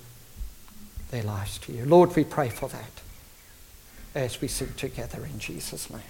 their 1.12 1.24
lives 1.24 1.58
to 1.60 1.74
you. 1.74 1.86
Lord, 1.86 2.16
we 2.16 2.24
pray 2.24 2.50
for 2.50 2.70
that 2.70 2.92
as 4.16 4.40
we 4.42 4.48
sing 4.48 4.74
together 4.78 5.26
in 5.26 5.40
Jesus' 5.40 5.90
name. 5.90 6.02